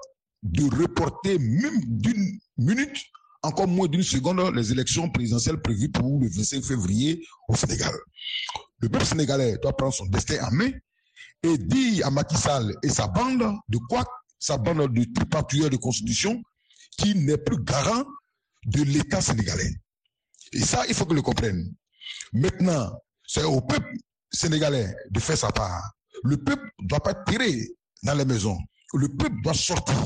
de 0.43 0.65
reporter 0.65 1.39
même 1.39 1.81
d'une 1.87 2.39
minute, 2.57 2.97
encore 3.43 3.69
moins 3.69 3.89
d'une 3.89 4.03
seconde, 4.03 4.55
les 4.55 4.73
élections 4.73 5.11
présidentielles 5.11 5.61
prévues 5.61 5.91
pour 5.91 6.21
le 6.21 6.29
25 6.29 6.63
février 6.65 7.25
au 7.49 7.57
Sénégal. 7.57 7.95
Le 8.79 8.89
peuple 8.89 9.05
sénégalais 9.07 9.57
doit 9.63 9.77
prendre 9.77 9.95
son 9.95 10.07
destin 10.07 10.45
en 10.47 10.51
main 10.53 10.71
et 11.43 11.59
dire 11.59 12.07
à 12.07 12.11
Macky 12.11 12.37
Sall 12.37 12.75
et 12.83 12.89
sa 12.89 13.07
bande 13.09 13.57
de 13.69 13.79
quoi? 13.89 14.05
Sa 14.39 14.59
bande 14.59 14.93
de 14.93 15.05
tripatouilleurs 15.15 15.71
de 15.71 15.77
constitution 15.77 16.43
qui 16.99 17.15
n'est 17.15 17.39
plus 17.39 17.63
garant 17.63 18.05
de 18.67 18.83
l'État 18.83 19.21
sénégalais. 19.21 19.71
Et 20.53 20.61
ça, 20.61 20.85
il 20.89 20.95
faut 20.95 21.07
que 21.07 21.15
le 21.15 21.23
comprenne. 21.23 21.73
Maintenant, 22.33 22.93
c'est 23.27 23.45
au 23.45 23.61
peuple 23.61 23.93
sénégalais 24.37 24.95
de 25.11 25.21
faire 25.21 25.37
sa 25.37 25.51
part. 25.51 25.93
Le 26.25 26.37
peuple 26.37 26.69
ne 26.81 26.89
doit 26.89 27.01
pas 27.01 27.15
tirer 27.15 27.69
dans 28.03 28.15
les 28.15 28.25
maisons. 28.25 28.59
Le 28.95 29.09
peuple 29.09 29.41
doit 29.43 29.55
sortir. 29.55 29.97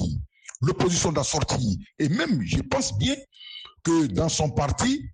L'opposition 0.63 1.13
doit 1.13 1.25
sortir. 1.25 1.59
Et 1.99 2.09
même, 2.09 2.43
je 2.43 2.59
pense 2.61 2.97
bien 2.99 3.17
que 3.83 4.07
dans 4.07 4.29
son 4.29 4.51
parti, 4.51 5.07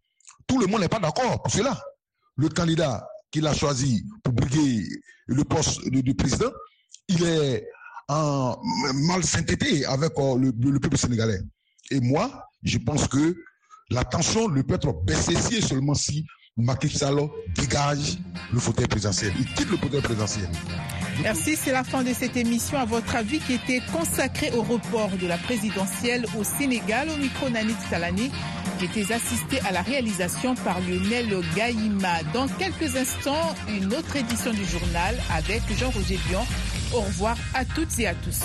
tout 0.47 0.59
le 0.59 0.67
monde 0.67 0.81
n'est 0.81 0.89
pas 0.89 0.99
d'accord 0.99 1.43
pour 1.43 1.53
cela. 1.53 1.81
Le 2.37 2.49
candidat 2.49 3.07
qu'il 3.31 3.47
a 3.47 3.55
choisi 3.55 4.05
pour 4.23 4.33
briguer 4.33 4.87
le 5.27 5.45
poste 5.45 5.89
du 5.89 6.15
président, 6.15 6.51
il 7.09 7.23
est 7.25 7.67
en 8.09 8.57
mal 8.95 9.25
synthété 9.25 9.85
avec 9.85 10.13
euh, 10.19 10.37
le 10.39 10.79
peuple 10.79 10.97
sénégalais. 10.97 11.41
Et 11.91 12.01
moi, 12.01 12.49
je 12.63 12.79
pense 12.79 13.09
que 13.09 13.37
la 13.91 14.05
tension 14.05 14.49
ne 14.49 14.63
peut 14.63 14.75
être 14.75 14.93
baissée 15.05 15.61
seulement 15.61 15.95
si 15.95 16.27
Macky 16.59 16.89
Sall 16.89 17.19
dégage 17.55 18.17
le 18.51 18.59
fauteuil 18.59 18.87
présidentiel. 18.87 19.31
Il 19.39 19.45
quitte 19.53 19.71
le 19.71 19.77
fauteuil 19.77 20.01
présidentiel. 20.01 20.49
Merci, 21.23 21.55
c'est 21.55 21.73
la 21.73 21.85
fin 21.85 22.03
de 22.03 22.15
cette 22.15 22.35
émission. 22.37 22.79
À 22.79 22.87
votre 22.87 23.15
avis, 23.15 23.41
qui 23.41 23.55
était 23.55 23.83
consacrée 23.93 24.51
au 24.53 24.63
report 24.63 25.11
de 25.21 25.27
la 25.27 25.37
présidentielle 25.37 26.25
au 26.39 26.45
Sénégal, 26.45 27.09
au 27.11 27.17
micro 27.19 27.51
Nanit 27.51 27.75
Salani, 27.91 28.31
qui 28.79 28.87
était 28.87 29.13
assisté 29.13 29.61
à 29.69 29.73
la 29.73 29.83
réalisation 29.83 30.55
par 30.55 30.81
Lionel 30.81 31.29
Gaïma. 31.55 32.23
Dans 32.33 32.49
quelques 32.49 32.97
instants, 32.97 33.55
une 33.69 33.93
autre 33.95 34.17
édition 34.17 34.53
du 34.53 34.65
journal 34.65 35.15
avec 35.35 35.61
Jean-Roger 35.79 36.19
Dion. 36.29 36.41
Au 36.95 37.01
revoir 37.01 37.37
à 37.53 37.67
toutes 37.67 37.99
et 37.99 38.07
à 38.07 38.15
tous. 38.15 38.41